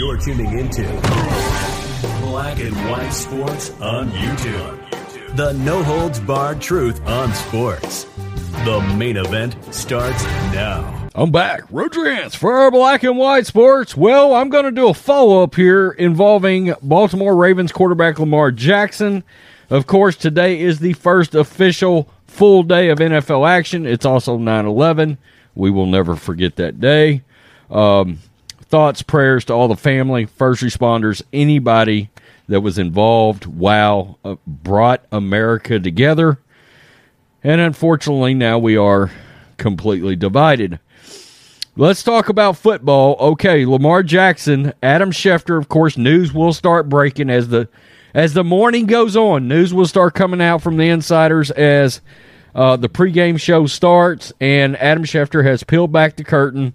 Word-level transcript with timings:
You're 0.00 0.16
tuning 0.16 0.58
into 0.58 0.82
Black 2.22 2.58
and 2.58 2.74
White 2.88 3.10
Sports 3.10 3.70
on 3.82 4.08
YouTube. 4.08 5.36
The 5.36 5.52
no 5.52 5.82
holds 5.82 6.18
barred 6.20 6.62
truth 6.62 7.06
on 7.06 7.34
sports. 7.34 8.04
The 8.64 8.80
main 8.96 9.18
event 9.18 9.56
starts 9.74 10.24
now. 10.54 11.10
I'm 11.14 11.30
back. 11.30 11.64
Rodrance 11.70 12.34
for 12.34 12.60
our 12.60 12.70
Black 12.70 13.02
and 13.02 13.18
White 13.18 13.44
Sports. 13.44 13.94
Well, 13.94 14.32
I'm 14.32 14.48
going 14.48 14.64
to 14.64 14.70
do 14.70 14.88
a 14.88 14.94
follow 14.94 15.42
up 15.42 15.54
here 15.54 15.90
involving 15.90 16.72
Baltimore 16.80 17.36
Ravens 17.36 17.70
quarterback 17.70 18.18
Lamar 18.18 18.52
Jackson. 18.52 19.22
Of 19.68 19.86
course, 19.86 20.16
today 20.16 20.62
is 20.62 20.78
the 20.78 20.94
first 20.94 21.34
official 21.34 22.08
full 22.26 22.62
day 22.62 22.88
of 22.88 23.00
NFL 23.00 23.46
action. 23.46 23.84
It's 23.84 24.06
also 24.06 24.38
9 24.38 24.64
11. 24.64 25.18
We 25.54 25.70
will 25.70 25.84
never 25.84 26.16
forget 26.16 26.56
that 26.56 26.80
day. 26.80 27.22
Um, 27.70 28.20
thoughts, 28.70 29.02
prayers 29.02 29.44
to 29.46 29.52
all 29.52 29.68
the 29.68 29.76
family, 29.76 30.24
first 30.24 30.62
responders, 30.62 31.22
anybody 31.32 32.08
that 32.48 32.60
was 32.60 32.78
involved. 32.78 33.44
Wow, 33.46 34.16
uh, 34.24 34.36
brought 34.46 35.04
America 35.12 35.78
together. 35.78 36.38
And 37.42 37.60
unfortunately, 37.60 38.34
now 38.34 38.58
we 38.58 38.76
are 38.76 39.10
completely 39.56 40.16
divided. 40.16 40.78
Let's 41.76 42.02
talk 42.02 42.28
about 42.28 42.56
football. 42.56 43.16
Okay, 43.20 43.64
Lamar 43.64 44.02
Jackson, 44.02 44.72
Adam 44.82 45.10
Schefter, 45.10 45.58
of 45.58 45.68
course, 45.68 45.96
news 45.96 46.32
will 46.32 46.52
start 46.52 46.88
breaking 46.88 47.30
as 47.30 47.48
the 47.48 47.68
as 48.12 48.34
the 48.34 48.44
morning 48.44 48.86
goes 48.86 49.16
on. 49.16 49.46
News 49.46 49.72
will 49.72 49.86
start 49.86 50.14
coming 50.14 50.42
out 50.42 50.62
from 50.62 50.76
the 50.76 50.88
insiders 50.88 51.50
as 51.52 52.00
uh, 52.54 52.76
the 52.76 52.88
pregame 52.88 53.38
show 53.38 53.66
starts, 53.66 54.32
and 54.40 54.76
Adam 54.78 55.04
Schefter 55.04 55.44
has 55.44 55.62
peeled 55.62 55.92
back 55.92 56.16
the 56.16 56.24
curtain 56.24 56.74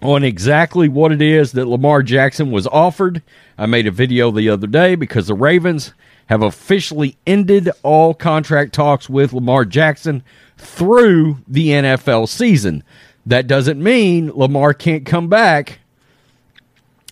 on 0.00 0.22
exactly 0.22 0.88
what 0.88 1.12
it 1.12 1.20
is 1.20 1.52
that 1.52 1.66
Lamar 1.66 2.02
Jackson 2.02 2.50
was 2.50 2.66
offered. 2.66 3.22
I 3.56 3.66
made 3.66 3.86
a 3.86 3.90
video 3.90 4.30
the 4.30 4.48
other 4.48 4.66
day 4.66 4.94
because 4.94 5.26
the 5.26 5.34
Ravens 5.34 5.92
have 6.26 6.42
officially 6.42 7.16
ended 7.26 7.70
all 7.82 8.14
contract 8.14 8.74
talks 8.74 9.08
with 9.08 9.32
Lamar 9.32 9.64
Jackson 9.64 10.22
through 10.56 11.38
the 11.48 11.68
NFL 11.68 12.28
season. 12.28 12.84
That 13.26 13.46
doesn't 13.46 13.82
mean 13.82 14.30
Lamar 14.32 14.72
can't 14.74 15.04
come 15.04 15.28
back 15.28 15.80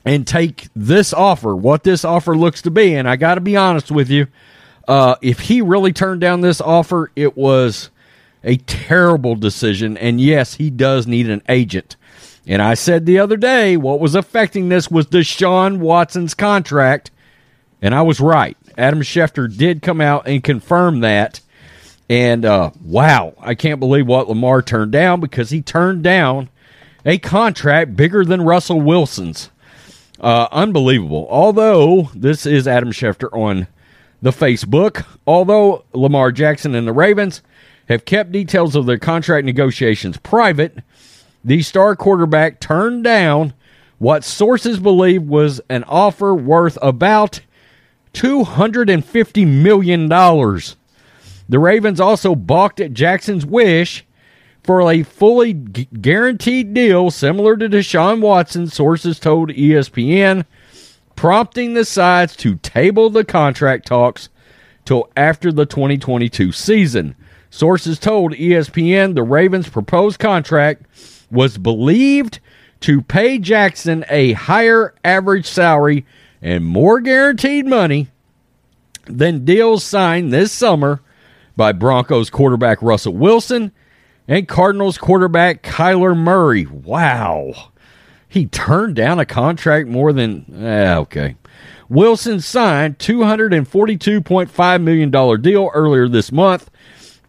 and 0.05 0.27
take 0.27 0.68
this 0.77 1.12
offer, 1.12 1.56
what 1.56 1.83
this 1.83 2.05
offer 2.05 2.36
looks 2.36 2.62
to 2.62 2.70
be. 2.70 2.94
And 2.94 3.08
I 3.08 3.16
got 3.16 3.34
to 3.34 3.41
be 3.41 3.56
honest 3.56 3.91
with 3.91 4.08
you, 4.08 4.28
uh, 4.86 5.16
if 5.20 5.41
he 5.41 5.61
really 5.61 5.92
turned 5.92 6.20
down 6.20 6.42
this 6.42 6.61
offer, 6.61 7.11
it 7.16 7.36
was 7.36 7.91
a 8.44 8.56
terrible 8.58 9.34
decision. 9.34 9.96
And 9.96 10.20
yes, 10.20 10.55
he 10.55 10.70
does 10.70 11.06
need 11.06 11.28
an 11.28 11.42
agent. 11.48 11.96
And 12.47 12.62
I 12.62 12.75
said 12.75 13.06
the 13.06 13.19
other 13.19 13.36
day, 13.36 13.77
what 13.77 14.00
was 14.00 14.14
affecting 14.14 14.69
this 14.69 14.91
was 14.91 15.06
Deshaun 15.06 15.78
Watson's 15.78 16.34
contract. 16.34 17.11
And 17.83 17.94
I 17.94 18.02
was 18.02 18.20
right. 18.20 18.56
Adam 18.78 19.00
Schefter 19.00 19.55
did 19.55 19.83
come 19.83 20.00
out 20.00 20.27
and 20.28 20.42
confirm 20.44 21.00
that. 21.00 21.41
And 22.08 22.44
uh, 22.44 22.70
wow, 22.83 23.34
I 23.41 23.55
can't 23.55 23.80
believe 23.80 24.06
what 24.06 24.28
Lamar 24.28 24.62
turned 24.62 24.92
down 24.92 25.20
because 25.20 25.50
he 25.50 25.61
turned 25.61 26.05
down 26.05 26.48
a 27.05 27.19
contract 27.19 27.97
bigger 27.97 28.24
than 28.24 28.42
Russell 28.42 28.80
Wilson's. 28.80 29.50
Uh, 30.20 30.48
unbelievable. 30.50 31.27
Although 31.28 32.11
this 32.14 32.47
is 32.47 32.67
Adam 32.69 32.92
Schefter 32.92 33.28
on 33.33 33.67
the 34.22 34.30
Facebook, 34.30 35.05
although 35.27 35.84
Lamar 35.92 36.33
Jackson 36.33 36.74
and 36.74 36.86
the 36.86 36.92
Ravens 36.92 37.42
have 37.89 38.05
kept 38.05 38.33
details 38.33 38.74
of 38.74 38.86
their 38.86 38.98
contract 38.98 39.44
negotiations 39.44 40.17
private, 40.17 40.78
the 41.47 41.62
star 41.62 41.94
quarterback 41.94 42.58
turned 42.58 43.05
down 43.05 43.55
what 43.98 44.25
sources 44.25 44.80
believe 44.80 45.22
was 45.22 45.61
an 45.70 45.84
offer 45.84 46.34
worth 46.34 46.77
about 46.83 47.41
$250 48.14 49.47
million. 49.47 50.08
The 50.08 51.58
Ravens 51.61 52.01
also 52.01 52.34
balked 52.34 52.80
at 52.80 52.95
Jackson's 52.95 53.46
wish 53.46 54.05
for 54.64 54.90
a 54.90 55.05
fully 55.05 55.52
guaranteed 55.52 56.74
deal 56.74 57.12
similar 57.12 57.57
to 57.57 57.68
Deshaun 57.68 58.20
Watson, 58.20 58.67
sources 58.67 59.20
told 59.20 59.51
ESPN, 59.51 60.45
prompting 61.14 61.74
the 61.74 61.84
sides 61.84 62.34
to 62.36 62.57
table 62.57 63.08
the 63.08 63.24
contract 63.24 63.86
talks 63.86 64.30
till 64.84 65.08
after 65.17 65.52
the 65.52 65.64
2022 65.64 66.51
season. 66.51 67.14
Sources 67.51 68.01
told 68.01 68.33
ESPN 68.33 69.14
the 69.14 69.23
Ravens' 69.23 69.68
proposed 69.68 70.18
contract 70.18 70.83
was 71.31 71.59
believed 71.59 72.41
to 72.81 73.03
pay 73.03 73.39
Jackson 73.39 74.05
a 74.09 74.33
higher 74.33 74.95
average 75.05 75.47
salary 75.47 76.07
and 76.42 76.64
more 76.64 77.01
guaranteed 77.01 77.67
money 77.67 78.09
than 79.07 79.45
deals 79.45 79.83
signed 79.85 80.33
this 80.33 80.53
summer 80.53 81.01
by 81.57 81.73
Broncos 81.73 82.31
quarterback 82.31 82.83
Russell 82.83 83.14
Wilson 83.14 83.73
and 84.29 84.47
Cardinals 84.47 84.98
quarterback 84.98 85.63
Kyler 85.63 86.17
Murray. 86.17 86.67
Wow. 86.67 87.70
He 88.29 88.47
turned 88.47 88.97
down 88.97 89.19
a 89.19 89.25
contract 89.25 89.89
more 89.89 90.13
than 90.13 90.45
eh, 90.63 90.97
okay. 90.97 91.37
Wilson 91.89 92.41
signed 92.41 92.98
$242.5 92.98 94.83
million 94.83 95.41
deal 95.41 95.70
earlier 95.73 96.08
this 96.08 96.33
month 96.33 96.70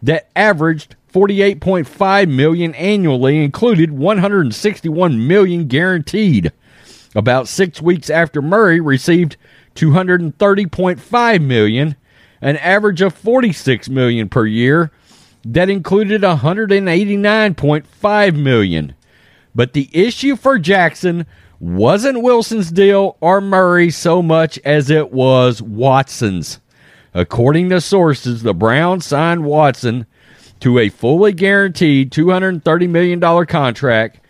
that 0.02 0.28
averaged 0.36 0.96
48.5 1.18 2.30
million 2.30 2.72
annually 2.76 3.42
included 3.42 3.90
161 3.90 5.26
million 5.26 5.66
guaranteed. 5.66 6.52
About 7.16 7.48
6 7.48 7.82
weeks 7.82 8.08
after 8.08 8.40
Murray 8.40 8.78
received 8.78 9.36
230.5 9.74 11.42
million, 11.42 11.96
an 12.40 12.56
average 12.58 13.02
of 13.02 13.14
46 13.14 13.88
million 13.88 14.28
per 14.28 14.46
year 14.46 14.92
that 15.44 15.68
included 15.68 16.22
189.5 16.22 18.36
million. 18.36 18.94
But 19.56 19.72
the 19.72 19.90
issue 19.92 20.36
for 20.36 20.56
Jackson 20.60 21.26
wasn't 21.58 22.22
Wilson's 22.22 22.70
deal 22.70 23.16
or 23.20 23.40
Murray 23.40 23.90
so 23.90 24.22
much 24.22 24.56
as 24.64 24.88
it 24.88 25.10
was 25.10 25.60
Watson's. 25.60 26.60
According 27.12 27.70
to 27.70 27.80
sources, 27.80 28.44
the 28.44 28.54
Browns 28.54 29.04
signed 29.04 29.44
Watson 29.44 30.06
to 30.60 30.78
a 30.78 30.88
fully 30.88 31.32
guaranteed 31.32 32.10
$230 32.12 32.88
million 32.88 33.46
contract, 33.46 34.20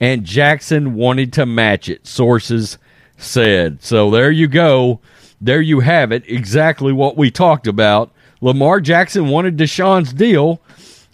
and 0.00 0.24
Jackson 0.24 0.94
wanted 0.94 1.32
to 1.34 1.46
match 1.46 1.88
it, 1.88 2.06
sources 2.06 2.78
said. 3.16 3.82
So 3.82 4.10
there 4.10 4.30
you 4.30 4.48
go. 4.48 5.00
There 5.40 5.60
you 5.60 5.80
have 5.80 6.12
it. 6.12 6.24
Exactly 6.26 6.92
what 6.92 7.16
we 7.16 7.30
talked 7.30 7.66
about. 7.66 8.12
Lamar 8.40 8.80
Jackson 8.80 9.28
wanted 9.28 9.56
Deshaun's 9.56 10.12
deal, 10.12 10.60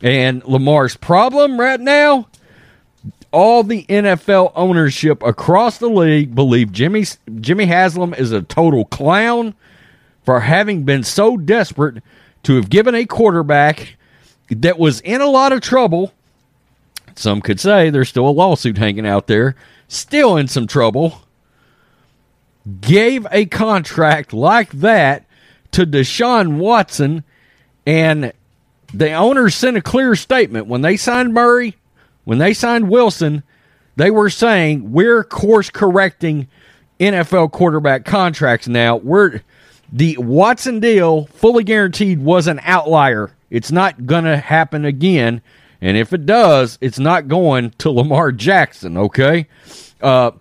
and 0.02 0.44
Lamar's 0.44 0.96
problem 0.96 1.60
right 1.60 1.80
now 1.80 2.28
all 3.30 3.62
the 3.62 3.84
NFL 3.84 4.52
ownership 4.54 5.22
across 5.22 5.78
the 5.78 5.88
league 5.88 6.34
believe 6.34 6.72
Jimmy 6.72 7.04
Jimmy 7.40 7.66
Haslam 7.66 8.14
is 8.14 8.32
a 8.32 8.42
total 8.42 8.84
clown 8.86 9.54
for 10.24 10.40
having 10.40 10.84
been 10.84 11.04
so 11.04 11.36
desperate 11.36 12.02
to 12.44 12.56
have 12.56 12.70
given 12.70 12.94
a 12.94 13.04
quarterback 13.04 13.97
that 14.50 14.78
was 14.78 15.00
in 15.00 15.20
a 15.20 15.26
lot 15.26 15.52
of 15.52 15.60
trouble. 15.60 16.12
Some 17.14 17.40
could 17.40 17.60
say 17.60 17.90
there's 17.90 18.08
still 18.08 18.28
a 18.28 18.30
lawsuit 18.30 18.78
hanging 18.78 19.06
out 19.06 19.26
there, 19.26 19.56
still 19.88 20.36
in 20.36 20.48
some 20.48 20.66
trouble. 20.66 21.22
Gave 22.80 23.26
a 23.30 23.46
contract 23.46 24.32
like 24.32 24.70
that 24.72 25.24
to 25.72 25.86
Deshaun 25.86 26.58
Watson, 26.58 27.24
and 27.86 28.32
the 28.92 29.12
owners 29.12 29.54
sent 29.54 29.76
a 29.76 29.82
clear 29.82 30.14
statement 30.14 30.66
when 30.66 30.82
they 30.82 30.96
signed 30.96 31.34
Murray, 31.34 31.76
when 32.24 32.38
they 32.38 32.54
signed 32.54 32.90
Wilson, 32.90 33.42
they 33.96 34.10
were 34.10 34.30
saying 34.30 34.92
we're 34.92 35.24
course 35.24 35.70
correcting 35.70 36.46
NFL 37.00 37.52
quarterback 37.52 38.04
contracts 38.04 38.68
now. 38.68 38.96
We're 38.96 39.40
the 39.92 40.16
Watson 40.18 40.80
deal, 40.80 41.26
fully 41.26 41.64
guaranteed, 41.64 42.20
was 42.20 42.46
an 42.46 42.60
outlier. 42.62 43.30
It's 43.50 43.72
not 43.72 44.06
going 44.06 44.24
to 44.24 44.36
happen 44.36 44.84
again. 44.84 45.42
And 45.80 45.96
if 45.96 46.12
it 46.12 46.26
does, 46.26 46.78
it's 46.80 46.98
not 46.98 47.28
going 47.28 47.70
to 47.78 47.90
Lamar 47.90 48.32
Jackson, 48.32 48.96
okay? 48.96 49.46
Uh, 50.00 50.32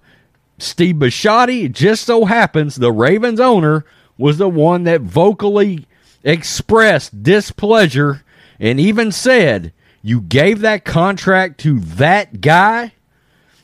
Steve 0.58 0.96
Bisciotti, 0.96 1.72
just 1.72 2.06
so 2.06 2.26
happens 2.26 2.76
the 2.76 2.92
Ravens 2.92 3.40
owner 3.40 3.86
was 4.18 4.38
the 4.38 4.50
one 4.50 4.84
that 4.84 5.02
vocally 5.02 5.86
expressed 6.24 7.22
displeasure 7.24 8.24
and 8.60 8.80
even 8.80 9.12
said, 9.12 9.72
You 10.02 10.22
gave 10.22 10.62
that 10.62 10.84
contract 10.84 11.60
to 11.62 11.80
that 11.80 12.42
guy, 12.42 12.94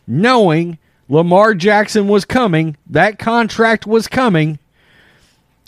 knowing 0.06 0.78
Lamar 1.10 1.56
Jackson 1.56 2.07
was 2.07 2.25
coming, 2.25 2.78
that 2.88 3.18
contract 3.18 3.88
was 3.88 4.07
coming, 4.07 4.60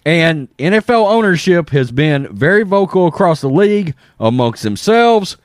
and 0.06 0.56
NFL 0.58 1.10
ownership 1.12 1.72
has 1.72 1.92
been 1.92 2.34
very 2.36 2.64
vocal 2.64 3.08
across 3.08 3.42
the 3.42 3.50
league 3.50 3.96
amongst 4.20 4.64
themselves. 4.64 5.38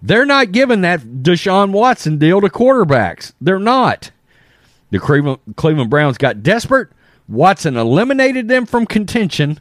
They're 0.00 0.26
not 0.26 0.52
giving 0.52 0.82
that 0.82 1.00
Deshaun 1.00 1.72
Watson 1.72 2.18
deal 2.18 2.40
to 2.40 2.48
quarterbacks. 2.48 3.32
They're 3.40 3.58
not. 3.58 4.12
The 4.90 5.00
Cleveland, 5.00 5.90
Browns 5.90 6.18
got 6.18 6.44
desperate. 6.44 6.88
Watson 7.28 7.76
eliminated 7.76 8.46
them 8.46 8.66
from 8.66 8.86
contention. 8.86 9.58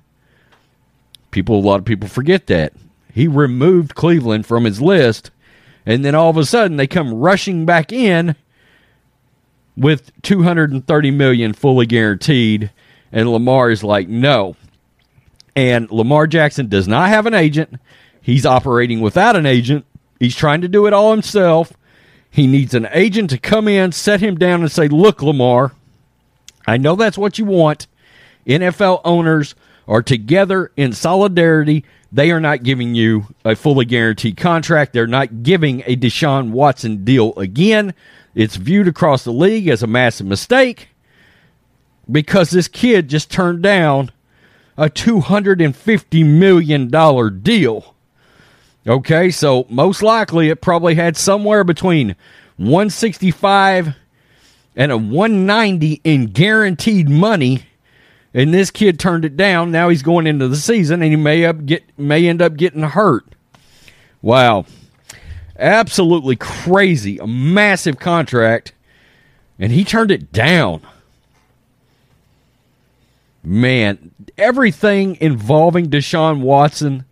People, 1.31 1.57
a 1.57 1.65
lot 1.65 1.79
of 1.79 1.85
people 1.85 2.07
forget 2.07 2.45
that. 2.47 2.73
He 3.11 3.27
removed 3.27 3.95
Cleveland 3.95 4.45
from 4.45 4.65
his 4.65 4.81
list, 4.81 5.31
and 5.85 6.05
then 6.05 6.13
all 6.13 6.29
of 6.29 6.37
a 6.37 6.45
sudden 6.45 6.77
they 6.77 6.85
come 6.85 7.13
rushing 7.13 7.65
back 7.65 7.91
in 7.91 8.35
with 9.75 10.11
230 10.21 11.11
million 11.11 11.53
fully 11.53 11.85
guaranteed, 11.85 12.71
and 13.15 13.31
Lamar 13.31 13.71
is 13.71 13.81
like, 13.81 14.09
no. 14.09 14.57
And 15.55 15.89
Lamar 15.89 16.27
Jackson 16.27 16.67
does 16.67 16.85
not 16.85 17.07
have 17.07 17.25
an 17.25 17.33
agent. 17.33 17.79
He's 18.21 18.45
operating 18.45 18.99
without 18.99 19.37
an 19.37 19.45
agent. 19.45 19.85
He's 20.19 20.35
trying 20.35 20.59
to 20.61 20.67
do 20.67 20.85
it 20.85 20.91
all 20.91 21.11
himself. 21.11 21.71
He 22.29 22.45
needs 22.45 22.73
an 22.73 22.89
agent 22.91 23.29
to 23.29 23.37
come 23.37 23.69
in, 23.69 23.93
set 23.93 24.19
him 24.19 24.35
down, 24.37 24.61
and 24.61 24.71
say, 24.71 24.89
Look, 24.89 25.23
Lamar, 25.23 25.71
I 26.67 26.75
know 26.75 26.97
that's 26.97 27.17
what 27.17 27.39
you 27.39 27.45
want. 27.45 27.87
NFL 28.45 28.99
owners 29.05 29.55
are 29.87 30.03
together 30.03 30.73
in 30.75 30.91
solidarity. 30.91 31.85
They 32.11 32.31
are 32.31 32.41
not 32.41 32.63
giving 32.63 32.95
you 32.95 33.27
a 33.45 33.55
fully 33.55 33.85
guaranteed 33.85 34.35
contract. 34.35 34.91
They're 34.91 35.07
not 35.07 35.41
giving 35.41 35.83
a 35.85 35.95
Deshaun 35.95 36.49
Watson 36.51 37.05
deal 37.05 37.33
again. 37.37 37.93
It's 38.33 38.57
viewed 38.57 38.89
across 38.89 39.23
the 39.23 39.31
league 39.31 39.69
as 39.69 39.83
a 39.83 39.87
massive 39.87 40.27
mistake 40.27 40.89
because 42.11 42.49
this 42.49 42.67
kid 42.67 43.09
just 43.09 43.31
turned 43.31 43.61
down 43.61 44.11
a 44.77 44.89
$250 44.89 46.25
million 46.25 47.41
deal. 47.41 47.95
Okay, 48.87 49.31
so 49.31 49.65
most 49.69 50.03
likely 50.03 50.49
it 50.49 50.61
probably 50.61 50.95
had 50.95 51.17
somewhere 51.17 51.63
between 51.63 52.15
165 52.57 53.95
and 54.75 54.91
a 54.91 54.97
190 54.97 56.01
in 56.03 56.27
guaranteed 56.27 57.09
money. 57.09 57.65
And 58.33 58.53
this 58.53 58.69
kid 58.69 58.99
turned 58.99 59.23
it 59.23 59.37
down. 59.37 59.71
Now 59.71 59.89
he's 59.89 60.03
going 60.03 60.27
into 60.27 60.47
the 60.47 60.57
season 60.57 61.01
and 61.01 61.11
he 61.11 61.15
may 61.15 61.45
up 61.45 61.65
get 61.65 61.83
may 61.97 62.27
end 62.27 62.41
up 62.41 62.57
getting 62.57 62.83
hurt. 62.83 63.25
Wow. 64.21 64.65
Absolutely 65.57 66.35
crazy. 66.35 67.17
A 67.17 67.27
massive 67.27 67.97
contract. 67.97 68.73
And 69.57 69.71
he 69.71 69.85
turned 69.85 70.11
it 70.11 70.33
down. 70.33 70.81
Man, 73.45 74.11
everything 74.37 75.17
involving 75.21 75.89
Deshaun 75.89 76.41
Watson 76.41 77.05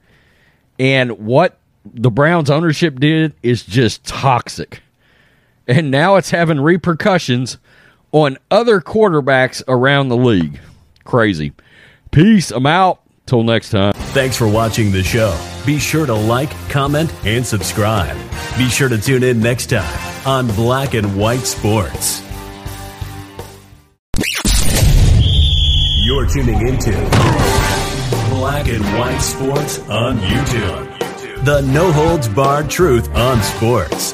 and 0.79 1.11
what 1.19 1.59
the 1.85 2.09
Browns 2.09 2.49
ownership 2.49 2.99
did 2.99 3.33
is 3.43 3.63
just 3.63 4.03
toxic. 4.05 4.81
And 5.67 5.91
now 5.91 6.15
it's 6.15 6.31
having 6.31 6.59
repercussions 6.59 7.57
on 8.11 8.37
other 8.51 8.81
quarterbacks 8.81 9.61
around 9.67 10.09
the 10.09 10.17
league. 10.17 10.59
Crazy. 11.03 11.53
Peace. 12.11 12.51
I'm 12.51 12.65
out. 12.65 12.99
Till 13.25 13.43
next 13.43 13.69
time. 13.69 13.93
Thanks 13.93 14.35
for 14.35 14.49
watching 14.49 14.91
the 14.91 15.01
show. 15.01 15.39
Be 15.65 15.79
sure 15.79 16.05
to 16.05 16.13
like, 16.13 16.51
comment, 16.69 17.09
and 17.25 17.45
subscribe. 17.45 18.17
Be 18.57 18.67
sure 18.67 18.89
to 18.89 18.97
tune 18.97 19.23
in 19.23 19.39
next 19.39 19.67
time 19.67 20.27
on 20.27 20.47
Black 20.47 20.93
and 20.93 21.15
White 21.17 21.45
Sports. 21.45 22.21
You're 26.05 26.25
tuning 26.25 26.67
into 26.67 26.91
Black 28.29 28.67
and 28.67 28.83
White 28.99 29.19
Sports 29.19 29.79
on 29.87 30.17
YouTube. 30.17 31.45
The 31.45 31.61
no 31.61 31.93
holds 31.93 32.27
barred 32.27 32.69
truth 32.69 33.07
on 33.15 33.41
sports. 33.41 34.11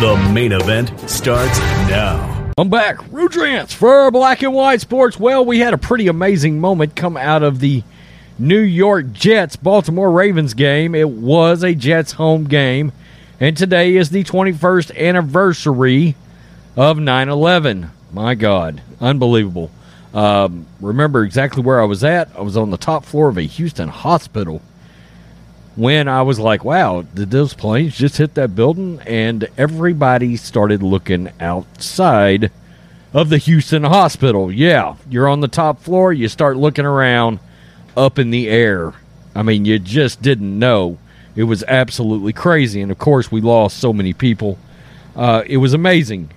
The 0.00 0.30
main 0.34 0.50
event 0.50 0.90
starts 1.08 1.56
now. 1.88 2.50
I'm 2.58 2.68
back. 2.68 2.96
Rudrance 3.12 3.72
for 3.72 4.10
Black 4.10 4.42
and 4.42 4.52
White 4.52 4.80
Sports. 4.80 5.20
Well, 5.20 5.44
we 5.44 5.60
had 5.60 5.72
a 5.72 5.78
pretty 5.78 6.08
amazing 6.08 6.58
moment 6.58 6.96
come 6.96 7.16
out 7.16 7.44
of 7.44 7.60
the 7.60 7.84
New 8.36 8.58
York 8.58 9.12
Jets 9.12 9.54
Baltimore 9.54 10.10
Ravens 10.10 10.54
game. 10.54 10.96
It 10.96 11.10
was 11.10 11.62
a 11.62 11.76
Jets 11.76 12.10
home 12.10 12.46
game, 12.46 12.90
and 13.38 13.56
today 13.56 13.94
is 13.94 14.10
the 14.10 14.24
21st 14.24 14.96
anniversary 14.98 16.16
of 16.76 16.98
9 16.98 17.28
11. 17.28 17.92
My 18.12 18.34
God, 18.34 18.82
unbelievable. 19.00 19.70
Um, 20.12 20.66
remember 20.80 21.22
exactly 21.22 21.62
where 21.62 21.80
I 21.80 21.84
was 21.84 22.02
at. 22.02 22.28
I 22.36 22.40
was 22.40 22.56
on 22.56 22.70
the 22.70 22.76
top 22.76 23.04
floor 23.04 23.28
of 23.28 23.38
a 23.38 23.42
Houston 23.42 23.88
hospital 23.88 24.60
when 25.76 26.08
I 26.08 26.22
was 26.22 26.38
like, 26.38 26.64
wow, 26.64 27.02
did 27.02 27.30
those 27.30 27.54
planes 27.54 27.96
just 27.96 28.16
hit 28.16 28.34
that 28.34 28.54
building? 28.54 29.00
And 29.06 29.48
everybody 29.56 30.36
started 30.36 30.82
looking 30.82 31.30
outside 31.38 32.50
of 33.12 33.28
the 33.28 33.38
Houston 33.38 33.84
hospital. 33.84 34.50
Yeah, 34.52 34.96
you're 35.08 35.28
on 35.28 35.40
the 35.40 35.48
top 35.48 35.80
floor, 35.80 36.12
you 36.12 36.28
start 36.28 36.56
looking 36.56 36.84
around 36.84 37.38
up 37.96 38.18
in 38.18 38.30
the 38.30 38.48
air. 38.48 38.92
I 39.34 39.42
mean, 39.42 39.64
you 39.64 39.78
just 39.78 40.22
didn't 40.22 40.58
know. 40.58 40.98
It 41.36 41.44
was 41.44 41.62
absolutely 41.68 42.32
crazy. 42.32 42.80
And 42.80 42.90
of 42.90 42.98
course, 42.98 43.30
we 43.30 43.40
lost 43.40 43.78
so 43.78 43.92
many 43.92 44.12
people. 44.12 44.58
Uh, 45.14 45.44
it 45.46 45.58
was 45.58 45.72
amazing 45.72 46.30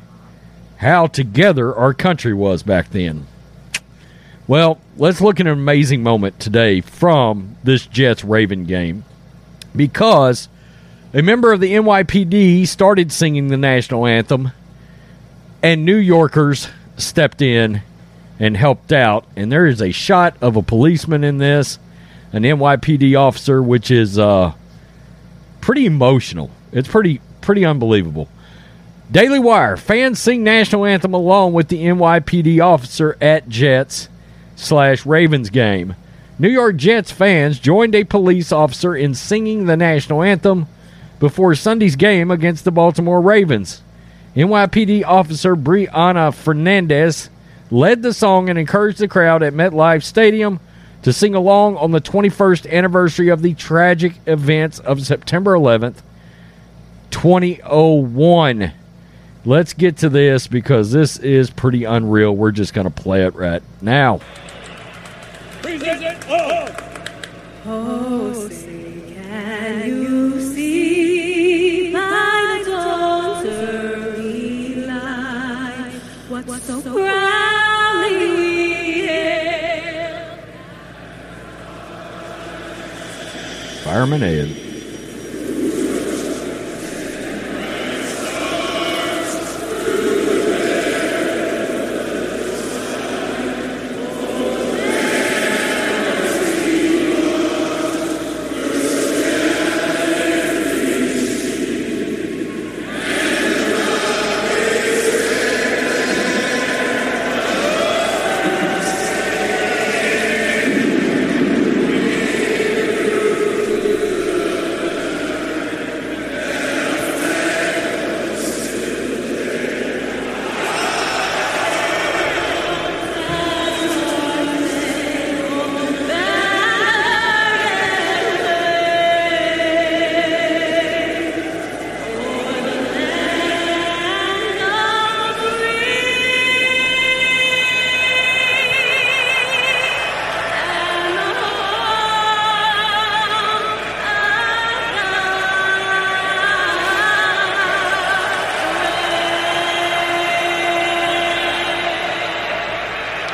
how 0.78 1.08
together 1.08 1.76
our 1.76 1.94
country 1.94 2.34
was 2.34 2.62
back 2.64 2.92
then. 2.92 3.26
Well, 4.46 4.78
let's 4.98 5.22
look 5.22 5.40
at 5.40 5.48
an 5.48 5.54
amazing 5.54 6.04
moment 6.04 6.38
today 6.38 6.82
from 6.82 7.56
this 7.64 7.86
Jets 7.86 8.26
Raven 8.26 8.66
game 8.66 9.06
because 9.74 10.50
a 11.14 11.22
member 11.22 11.54
of 11.54 11.62
the 11.62 11.72
NYPD 11.72 12.68
started 12.68 13.14
singing 13.14 13.48
the 13.48 13.56
national 13.56 14.06
anthem 14.06 14.52
and 15.62 15.86
New 15.86 15.96
Yorkers 15.96 16.68
stepped 16.98 17.42
in 17.42 17.84
and 18.38 18.58
helped 18.58 18.92
out. 18.92 19.24
And 19.38 19.50
there 19.50 19.66
is 19.66 19.82
a 19.82 19.92
shot 19.92 20.36
of 20.42 20.58
a 20.58 20.62
policeman 20.62 21.24
in 21.24 21.38
this, 21.38 21.80
an 22.34 22.44
NYPD 22.44 23.18
officer, 23.18 23.64
which 23.64 23.90
is 23.92 24.20
uh, 24.20 24.52
pretty 25.62 25.86
emotional. 25.86 26.52
It's 26.74 26.90
pretty 26.90 27.22
pretty 27.40 27.64
unbelievable. 27.64 28.28
Daily 29.10 29.40
Wire 29.40 29.78
fans 29.78 30.20
sing 30.20 30.44
national 30.44 30.86
anthem 30.86 31.14
along 31.14 31.54
with 31.54 31.70
the 31.70 31.82
NYPD 31.86 32.62
officer 32.62 33.16
at 33.22 33.48
Jets 33.48 34.10
slash 34.56 35.06
Ravens 35.06 35.50
game. 35.50 35.96
New 36.40 36.50
York 36.50 36.76
Jets 36.76 37.12
fans 37.12 37.60
joined 37.60 37.96
a 37.96 38.04
police 38.04 38.52
officer 38.52 38.96
in 38.96 39.14
singing 39.14 39.66
the 39.66 39.78
national 39.78 40.24
anthem 40.24 40.68
before 41.20 41.56
Sunday's 41.56 41.96
game 41.96 42.32
against 42.32 42.66
the 42.66 42.72
Baltimore 42.72 43.22
Ravens. 43.22 43.82
NYPD 44.36 45.06
officer 45.06 45.56
Brianna 45.56 46.34
Fernandez 46.34 47.30
led 47.70 48.02
the 48.02 48.14
song 48.14 48.50
and 48.50 48.58
encouraged 48.58 49.00
the 49.00 49.08
crowd 49.08 49.44
at 49.44 49.54
MetLife 49.54 50.04
Stadium 50.04 50.60
to 51.04 51.14
sing 51.14 51.36
along 51.36 51.78
on 51.78 51.92
the 51.92 52.02
21st 52.02 52.70
anniversary 52.72 53.30
of 53.30 53.42
the 53.42 53.54
tragic 53.54 54.14
events 54.26 54.80
of 54.80 55.06
September 55.06 55.54
11th, 55.54 56.02
2001. 57.12 58.72
Let's 59.46 59.74
get 59.74 59.98
to 59.98 60.10
this 60.10 60.48
because 60.48 60.92
this 60.92 61.18
is 61.18 61.50
pretty 61.50 61.84
unreal. 61.84 62.36
We're 62.36 62.52
just 62.52 62.74
going 62.74 62.90
to 62.90 62.94
play 62.94 63.26
it 63.26 63.36
right 63.36 63.62
now. 63.82 64.22
Oh, 67.66 68.48
say, 68.50 69.02
can 69.16 69.90
you 69.90 70.40
see 70.54 71.92
by 71.92 72.62
the 72.64 72.72
dawn's 72.72 73.46
early 73.48 74.76
light 74.86 75.94
what 76.30 76.62
so 76.62 76.80
proudly 76.80 78.18
we 78.36 79.02
hailed? 79.08 80.40
Fireman 83.84 84.22
Ed. 84.24 84.63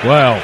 Wow. 0.10 0.42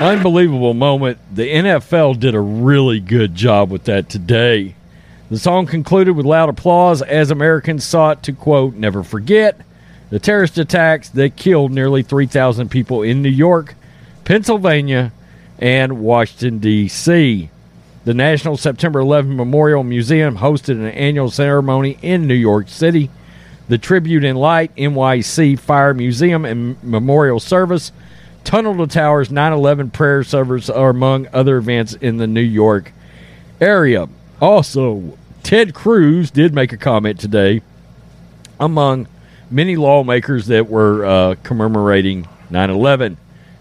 Unbelievable 0.00 0.74
moment. 0.74 1.18
The 1.32 1.48
NFL 1.48 2.18
did 2.18 2.34
a 2.34 2.40
really 2.40 2.98
good 2.98 3.36
job 3.36 3.70
with 3.70 3.84
that 3.84 4.08
today. 4.08 4.74
The 5.30 5.38
song 5.38 5.66
concluded 5.66 6.16
with 6.16 6.26
loud 6.26 6.48
applause 6.48 7.00
as 7.00 7.30
Americans 7.30 7.84
sought 7.84 8.24
to, 8.24 8.32
quote, 8.32 8.74
never 8.74 9.04
forget 9.04 9.60
the 10.10 10.18
terrorist 10.18 10.58
attacks 10.58 11.10
that 11.10 11.36
killed 11.36 11.70
nearly 11.70 12.02
3,000 12.02 12.68
people 12.68 13.02
in 13.02 13.22
New 13.22 13.28
York, 13.28 13.76
Pennsylvania, 14.24 15.12
and 15.60 16.00
Washington, 16.00 16.58
D.C. 16.58 17.50
The 18.04 18.14
National 18.14 18.56
September 18.56 18.98
11 18.98 19.36
Memorial 19.36 19.84
Museum 19.84 20.38
hosted 20.38 20.70
an 20.70 20.88
annual 20.88 21.30
ceremony 21.30 21.98
in 22.02 22.26
New 22.26 22.34
York 22.34 22.68
City. 22.68 23.10
The 23.68 23.78
Tribute 23.78 24.24
in 24.24 24.36
Light 24.36 24.74
NYC 24.76 25.58
Fire 25.58 25.94
Museum 25.94 26.44
and 26.44 26.82
Memorial 26.82 27.40
Service, 27.40 27.92
Tunnel 28.44 28.76
to 28.78 28.86
Towers 28.92 29.30
9 29.30 29.52
11 29.52 29.90
prayer 29.90 30.24
service 30.24 30.68
are 30.68 30.90
among 30.90 31.28
other 31.32 31.58
events 31.58 31.94
in 31.94 32.16
the 32.16 32.26
New 32.26 32.40
York 32.40 32.92
area. 33.60 34.08
Also, 34.40 35.16
Ted 35.42 35.74
Cruz 35.74 36.30
did 36.30 36.52
make 36.52 36.72
a 36.72 36.76
comment 36.76 37.20
today 37.20 37.62
among 38.58 39.06
many 39.50 39.76
lawmakers 39.76 40.46
that 40.46 40.68
were 40.68 41.04
uh, 41.04 41.34
commemorating 41.42 42.28
9 42.50 42.70
11. 42.70 43.16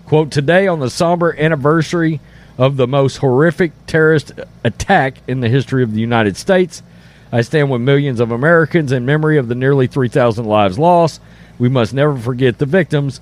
Quote, 0.05 0.31
today 0.31 0.67
on 0.67 0.79
the 0.79 0.89
somber 0.89 1.39
anniversary 1.39 2.19
of 2.57 2.77
the 2.77 2.87
most 2.87 3.17
horrific 3.17 3.71
terrorist 3.87 4.31
attack 4.63 5.15
in 5.27 5.39
the 5.39 5.49
history 5.49 5.83
of 5.83 5.93
the 5.93 6.01
United 6.01 6.35
States, 6.35 6.83
I 7.31 7.41
stand 7.41 7.71
with 7.71 7.81
millions 7.81 8.19
of 8.19 8.31
Americans 8.31 8.91
in 8.91 9.05
memory 9.05 9.37
of 9.37 9.47
the 9.47 9.55
nearly 9.55 9.87
3,000 9.87 10.45
lives 10.45 10.77
lost. 10.77 11.21
We 11.57 11.69
must 11.69 11.93
never 11.93 12.17
forget 12.17 12.57
the 12.57 12.65
victims 12.65 13.21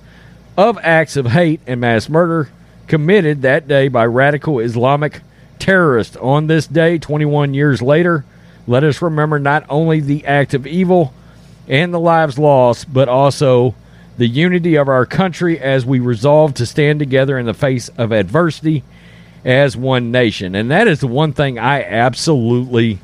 of 0.56 0.78
acts 0.82 1.16
of 1.16 1.26
hate 1.26 1.60
and 1.66 1.80
mass 1.80 2.08
murder 2.08 2.50
committed 2.86 3.42
that 3.42 3.68
day 3.68 3.88
by 3.88 4.04
radical 4.04 4.58
Islamic 4.58 5.20
terrorists. 5.60 6.16
On 6.16 6.48
this 6.48 6.66
day, 6.66 6.98
21 6.98 7.54
years 7.54 7.80
later, 7.80 8.24
let 8.66 8.82
us 8.82 9.00
remember 9.00 9.38
not 9.38 9.64
only 9.68 10.00
the 10.00 10.26
act 10.26 10.54
of 10.54 10.66
evil 10.66 11.14
and 11.68 11.94
the 11.94 12.00
lives 12.00 12.38
lost, 12.38 12.92
but 12.92 13.08
also 13.08 13.76
the 14.18 14.26
unity 14.26 14.74
of 14.74 14.88
our 14.88 15.06
country 15.06 15.60
as 15.60 15.86
we 15.86 16.00
resolve 16.00 16.54
to 16.54 16.66
stand 16.66 16.98
together 16.98 17.38
in 17.38 17.46
the 17.46 17.54
face 17.54 17.88
of 17.90 18.10
adversity 18.10 18.82
as 19.44 19.76
one 19.76 20.10
nation. 20.10 20.54
And 20.54 20.70
that 20.70 20.88
is 20.88 21.00
the 21.00 21.06
one 21.06 21.32
thing 21.32 21.58
I 21.58 21.82
absolutely 21.82 22.98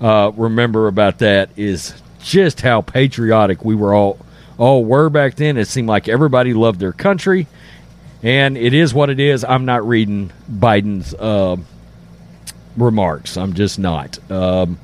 uh, 0.00 0.32
remember 0.34 0.88
about 0.88 1.18
that 1.18 1.50
is 1.56 1.94
just 2.20 2.60
how 2.60 2.80
patriotic 2.80 3.64
we 3.64 3.74
were 3.74 3.94
all 3.94 4.18
all 4.56 4.84
were 4.84 5.10
back 5.10 5.34
then. 5.36 5.56
It 5.56 5.68
seemed 5.68 5.88
like 5.88 6.08
everybody 6.08 6.54
loved 6.54 6.80
their 6.80 6.92
country, 6.92 7.46
and 8.22 8.56
it 8.56 8.72
is 8.72 8.94
what 8.94 9.10
it 9.10 9.20
is. 9.20 9.44
I'm 9.44 9.64
not 9.64 9.86
reading 9.86 10.32
Biden's 10.50 11.14
uh, 11.14 11.56
remarks. 12.76 13.36
I'm 13.36 13.54
just 13.54 13.78
not. 13.78 14.18
Um, 14.30 14.78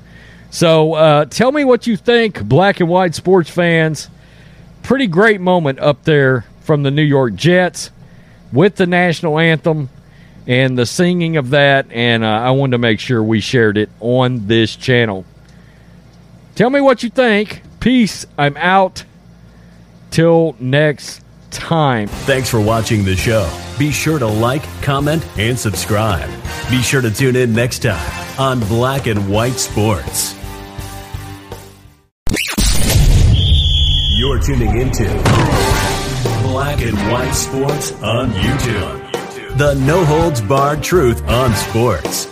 so 0.50 0.94
uh, 0.94 1.24
tell 1.26 1.52
me 1.52 1.64
what 1.64 1.86
you 1.86 1.96
think, 1.96 2.42
black 2.44 2.80
and 2.80 2.88
white 2.88 3.14
sports 3.14 3.48
fans. 3.50 4.08
Pretty 4.82 5.06
great 5.06 5.40
moment 5.40 5.78
up 5.78 6.04
there 6.04 6.44
from 6.62 6.82
the 6.82 6.90
New 6.90 7.02
York 7.02 7.34
Jets 7.34 7.90
with 8.52 8.76
the 8.76 8.86
national 8.86 9.38
anthem 9.38 9.88
and 10.50 10.76
the 10.76 10.84
singing 10.84 11.36
of 11.36 11.50
that. 11.50 11.86
And 11.92 12.24
uh, 12.24 12.26
I 12.26 12.50
wanted 12.50 12.72
to 12.72 12.78
make 12.78 12.98
sure 12.98 13.22
we 13.22 13.40
shared 13.40 13.78
it 13.78 13.88
on 14.00 14.48
this 14.48 14.74
channel. 14.74 15.24
Tell 16.56 16.68
me 16.68 16.80
what 16.80 17.04
you 17.04 17.08
think. 17.08 17.62
Peace. 17.78 18.26
I'm 18.36 18.56
out. 18.56 19.04
Till 20.10 20.56
next 20.58 21.22
time. 21.52 22.08
Thanks 22.08 22.50
for 22.50 22.60
watching 22.60 23.04
the 23.04 23.14
show. 23.14 23.48
Be 23.78 23.92
sure 23.92 24.18
to 24.18 24.26
like, 24.26 24.64
comment, 24.82 25.24
and 25.38 25.56
subscribe. 25.56 26.28
Be 26.68 26.82
sure 26.82 27.00
to 27.00 27.12
tune 27.12 27.36
in 27.36 27.52
next 27.52 27.82
time 27.82 28.40
on 28.40 28.58
Black 28.66 29.06
and 29.06 29.30
White 29.30 29.52
Sports. 29.52 30.34
You're 34.18 34.40
tuning 34.40 34.80
into 34.80 35.04
Black 36.42 36.82
and 36.82 36.96
White 37.12 37.32
Sports 37.32 37.92
on 38.02 38.32
YouTube. 38.32 39.09
The 39.60 39.74
no 39.74 40.02
holds 40.06 40.40
barred 40.40 40.82
truth 40.82 41.22
on 41.28 41.52
sports. 41.52 42.24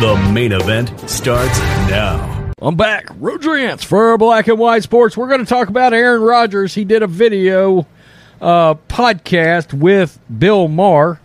The 0.00 0.30
main 0.32 0.50
event 0.50 1.08
starts 1.08 1.56
now. 1.88 2.52
I'm 2.60 2.74
back. 2.74 3.06
Rodrance 3.10 3.84
for 3.84 4.18
Black 4.18 4.48
and 4.48 4.58
White 4.58 4.82
Sports. 4.82 5.16
We're 5.16 5.28
going 5.28 5.38
to 5.38 5.46
talk 5.46 5.68
about 5.68 5.94
Aaron 5.94 6.20
Rodgers. 6.20 6.74
He 6.74 6.84
did 6.84 7.04
a 7.04 7.06
video 7.06 7.86
uh, 8.40 8.74
podcast 8.88 9.72
with 9.72 10.18
Bill 10.36 10.66
Maher. 10.66 11.20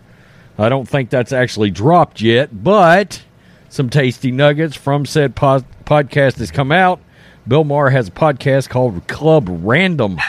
I 0.56 0.68
don't 0.68 0.88
think 0.88 1.10
that's 1.10 1.32
actually 1.32 1.72
dropped 1.72 2.20
yet, 2.20 2.62
but 2.62 3.20
some 3.68 3.90
tasty 3.90 4.30
nuggets 4.30 4.76
from 4.76 5.04
said 5.04 5.34
pod- 5.34 5.64
podcast 5.84 6.38
has 6.38 6.52
come 6.52 6.70
out. 6.70 7.00
Bill 7.48 7.64
Maher 7.64 7.90
has 7.90 8.06
a 8.06 8.12
podcast 8.12 8.68
called 8.68 9.04
Club 9.08 9.48
Random. 9.50 10.20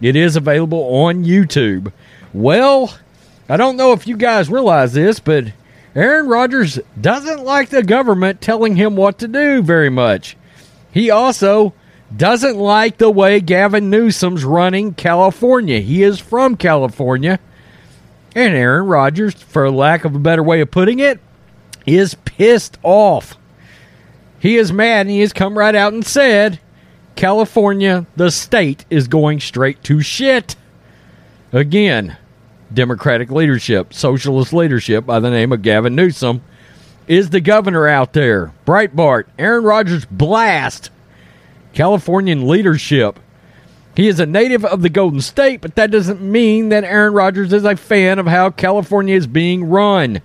It 0.00 0.16
is 0.16 0.34
available 0.34 0.82
on 0.94 1.26
YouTube. 1.26 1.92
Well, 2.32 2.94
I 3.48 3.56
don't 3.56 3.76
know 3.76 3.92
if 3.92 4.06
you 4.06 4.16
guys 4.16 4.48
realize 4.48 4.92
this, 4.92 5.20
but 5.20 5.52
Aaron 5.94 6.28
Rodgers 6.28 6.78
doesn't 7.00 7.44
like 7.44 7.68
the 7.68 7.82
government 7.82 8.40
telling 8.40 8.76
him 8.76 8.96
what 8.96 9.18
to 9.18 9.28
do 9.28 9.62
very 9.62 9.90
much. 9.90 10.36
He 10.90 11.10
also 11.10 11.74
doesn't 12.16 12.56
like 12.56 12.98
the 12.98 13.10
way 13.10 13.40
Gavin 13.40 13.90
Newsom's 13.90 14.44
running 14.44 14.94
California. 14.94 15.80
He 15.80 16.02
is 16.02 16.18
from 16.18 16.56
California. 16.56 17.40
And 18.34 18.54
Aaron 18.54 18.86
Rodgers, 18.86 19.34
for 19.34 19.70
lack 19.70 20.04
of 20.04 20.14
a 20.14 20.18
better 20.18 20.42
way 20.42 20.60
of 20.60 20.70
putting 20.70 20.98
it, 20.98 21.20
is 21.84 22.14
pissed 22.24 22.78
off. 22.82 23.36
He 24.38 24.56
is 24.56 24.72
mad 24.72 25.02
and 25.02 25.10
he 25.10 25.20
has 25.20 25.32
come 25.32 25.58
right 25.58 25.74
out 25.74 25.92
and 25.92 26.04
said 26.04 26.58
California, 27.14 28.06
the 28.16 28.30
state, 28.30 28.84
is 28.88 29.08
going 29.08 29.40
straight 29.40 29.82
to 29.84 30.00
shit. 30.00 30.56
Again, 31.52 32.16
Democratic 32.74 33.30
leadership, 33.30 33.92
socialist 33.94 34.52
leadership 34.52 35.06
by 35.06 35.20
the 35.20 35.30
name 35.30 35.52
of 35.52 35.62
Gavin 35.62 35.94
Newsom 35.94 36.42
is 37.06 37.30
the 37.30 37.40
governor 37.40 37.88
out 37.88 38.12
there. 38.12 38.52
Breitbart, 38.66 39.24
Aaron 39.38 39.64
Rodgers 39.64 40.04
blast 40.04 40.90
Californian 41.72 42.46
leadership. 42.46 43.18
He 43.94 44.08
is 44.08 44.20
a 44.20 44.26
native 44.26 44.64
of 44.64 44.82
the 44.82 44.88
Golden 44.88 45.20
State, 45.20 45.60
but 45.60 45.74
that 45.74 45.90
doesn't 45.90 46.22
mean 46.22 46.70
that 46.70 46.84
Aaron 46.84 47.12
Rodgers 47.12 47.52
is 47.52 47.64
a 47.64 47.76
fan 47.76 48.18
of 48.18 48.26
how 48.26 48.50
California 48.50 49.14
is 49.14 49.26
being 49.26 49.64
run. 49.64 50.20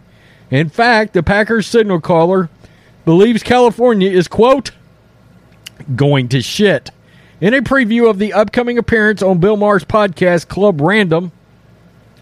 In 0.50 0.70
fact, 0.70 1.14
the 1.14 1.24
Packers 1.24 1.68
signal 1.68 2.00
caller 2.00 2.50
believes 3.04 3.44
California 3.44 4.10
is, 4.10 4.28
quote, 4.28 4.72
going 5.96 6.30
to 6.30 6.42
shit. 6.42 6.92
In 7.42 7.54
a 7.54 7.62
preview 7.62 8.10
of 8.10 8.20
the 8.20 8.34
upcoming 8.34 8.78
appearance 8.78 9.22
on 9.22 9.40
Bill 9.40 9.58
Maher's 9.58 9.84
podcast, 9.84 10.48
Club 10.48 10.80
Random, 10.80 11.32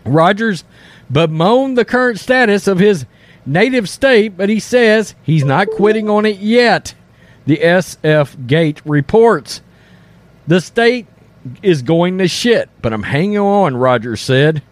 Rodgers 0.05 0.63
bemoaned 1.11 1.77
the 1.77 1.85
current 1.85 2.19
status 2.19 2.67
of 2.67 2.79
his 2.79 3.05
native 3.45 3.89
state, 3.89 4.37
but 4.37 4.49
he 4.49 4.59
says 4.59 5.15
he's 5.23 5.43
not 5.43 5.69
quitting 5.69 6.09
on 6.09 6.25
it 6.25 6.37
yet. 6.37 6.93
The 7.45 7.57
SF 7.57 8.47
Gate 8.47 8.81
reports. 8.85 9.61
The 10.47 10.61
state 10.61 11.07
is 11.61 11.81
going 11.81 12.17
to 12.17 12.27
shit, 12.27 12.69
but 12.81 12.93
I'm 12.93 13.03
hanging 13.03 13.37
on, 13.37 13.77
Rodgers 13.77 14.21
said. 14.21 14.63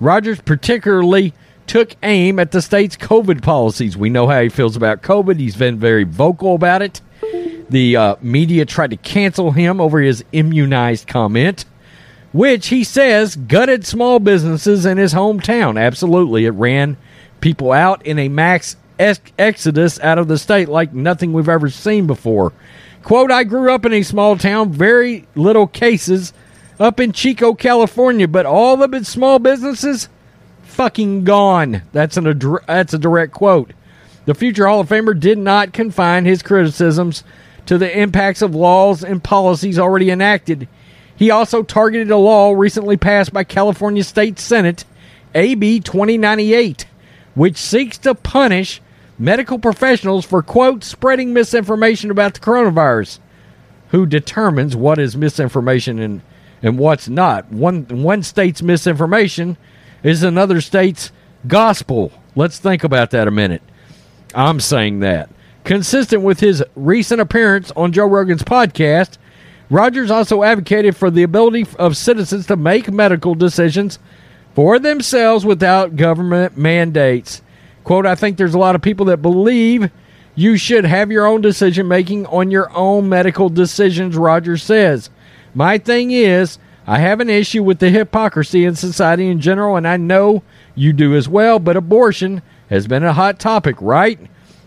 Rodgers 0.00 0.40
particularly 0.40 1.32
took 1.66 1.94
aim 2.02 2.38
at 2.38 2.50
the 2.50 2.60
state's 2.60 2.96
COVID 2.96 3.42
policies. 3.42 3.96
We 3.96 4.10
know 4.10 4.26
how 4.26 4.42
he 4.42 4.48
feels 4.48 4.76
about 4.76 5.02
COVID. 5.02 5.38
He's 5.38 5.56
been 5.56 5.78
very 5.78 6.04
vocal 6.04 6.54
about 6.54 6.82
it. 6.82 7.00
The 7.68 7.96
uh, 7.96 8.16
media 8.20 8.64
tried 8.64 8.90
to 8.90 8.96
cancel 8.96 9.52
him 9.52 9.80
over 9.80 10.00
his 10.00 10.24
immunized 10.32 11.06
comment, 11.06 11.64
which 12.32 12.68
he 12.68 12.84
says 12.84 13.36
gutted 13.36 13.86
small 13.86 14.18
businesses 14.18 14.86
in 14.86 14.98
his 14.98 15.14
hometown. 15.14 15.80
Absolutely. 15.80 16.46
It 16.46 16.50
ran 16.50 16.96
people 17.40 17.72
out 17.72 18.04
in 18.06 18.18
a 18.18 18.28
max 18.28 18.76
ex- 18.98 19.20
exodus 19.38 19.98
out 20.00 20.18
of 20.18 20.28
the 20.28 20.38
state 20.38 20.68
like 20.68 20.92
nothing 20.92 21.32
we've 21.32 21.48
ever 21.48 21.70
seen 21.70 22.06
before. 22.06 22.52
Quote, 23.02 23.30
I 23.30 23.44
grew 23.44 23.72
up 23.72 23.86
in 23.86 23.92
a 23.92 24.02
small 24.02 24.36
town, 24.36 24.72
very 24.72 25.26
little 25.34 25.66
cases 25.66 26.32
up 26.78 27.00
in 27.00 27.12
Chico, 27.12 27.54
California, 27.54 28.28
but 28.28 28.46
all 28.46 28.76
the 28.76 29.04
small 29.04 29.38
businesses 29.38 30.08
fucking 30.62 31.24
gone. 31.24 31.82
That's 31.92 32.16
an 32.16 32.40
that's 32.66 32.94
a 32.94 32.98
direct 32.98 33.32
quote. 33.32 33.72
The 34.26 34.34
future 34.34 34.66
Hall 34.66 34.80
of 34.80 34.88
Famer 34.88 35.18
did 35.18 35.38
not 35.38 35.72
confine 35.72 36.24
his 36.24 36.42
criticisms 36.42 37.24
to 37.66 37.78
the 37.78 37.98
impacts 37.98 38.42
of 38.42 38.54
laws 38.54 39.02
and 39.02 39.22
policies 39.22 39.78
already 39.78 40.10
enacted. 40.10 40.68
He 41.20 41.30
also 41.30 41.62
targeted 41.62 42.10
a 42.10 42.16
law 42.16 42.52
recently 42.52 42.96
passed 42.96 43.30
by 43.30 43.44
California 43.44 44.02
State 44.02 44.38
Senate, 44.38 44.86
AB 45.34 45.80
2098, 45.80 46.86
which 47.34 47.58
seeks 47.58 47.98
to 47.98 48.14
punish 48.14 48.80
medical 49.18 49.58
professionals 49.58 50.24
for, 50.24 50.42
quote, 50.42 50.82
spreading 50.82 51.34
misinformation 51.34 52.10
about 52.10 52.32
the 52.32 52.40
coronavirus. 52.40 53.18
Who 53.90 54.06
determines 54.06 54.74
what 54.74 54.98
is 54.98 55.14
misinformation 55.14 55.98
and 55.98 56.22
and 56.62 56.78
what's 56.78 57.06
not. 57.06 57.52
One 57.52 57.82
one 57.90 58.22
state's 58.22 58.62
misinformation 58.62 59.58
is 60.02 60.22
another 60.22 60.62
state's 60.62 61.12
gospel. 61.46 62.12
Let's 62.34 62.58
think 62.58 62.82
about 62.82 63.10
that 63.10 63.28
a 63.28 63.30
minute. 63.30 63.62
I'm 64.34 64.58
saying 64.58 65.00
that. 65.00 65.28
Consistent 65.64 66.22
with 66.22 66.40
his 66.40 66.64
recent 66.74 67.20
appearance 67.20 67.72
on 67.76 67.92
Joe 67.92 68.06
Rogan's 68.06 68.42
podcast, 68.42 69.18
Rodgers 69.70 70.10
also 70.10 70.42
advocated 70.42 70.96
for 70.96 71.10
the 71.10 71.22
ability 71.22 71.64
of 71.78 71.96
citizens 71.96 72.46
to 72.46 72.56
make 72.56 72.90
medical 72.90 73.36
decisions 73.36 74.00
for 74.54 74.80
themselves 74.80 75.46
without 75.46 75.94
government 75.94 76.58
mandates. 76.58 77.40
Quote, 77.84 78.04
I 78.04 78.16
think 78.16 78.36
there's 78.36 78.54
a 78.54 78.58
lot 78.58 78.74
of 78.74 78.82
people 78.82 79.06
that 79.06 79.22
believe 79.22 79.90
you 80.34 80.56
should 80.56 80.84
have 80.84 81.12
your 81.12 81.26
own 81.26 81.40
decision 81.40 81.86
making 81.86 82.26
on 82.26 82.50
your 82.50 82.70
own 82.76 83.08
medical 83.08 83.48
decisions, 83.48 84.16
Rodgers 84.16 84.62
says. 84.62 85.08
My 85.54 85.78
thing 85.78 86.10
is, 86.10 86.58
I 86.86 86.98
have 86.98 87.20
an 87.20 87.30
issue 87.30 87.62
with 87.62 87.78
the 87.78 87.90
hypocrisy 87.90 88.64
in 88.64 88.74
society 88.74 89.28
in 89.28 89.40
general, 89.40 89.76
and 89.76 89.86
I 89.86 89.96
know 89.96 90.42
you 90.74 90.92
do 90.92 91.14
as 91.14 91.28
well, 91.28 91.60
but 91.60 91.76
abortion 91.76 92.42
has 92.68 92.88
been 92.88 93.04
a 93.04 93.12
hot 93.12 93.38
topic, 93.38 93.76
right? 93.80 94.18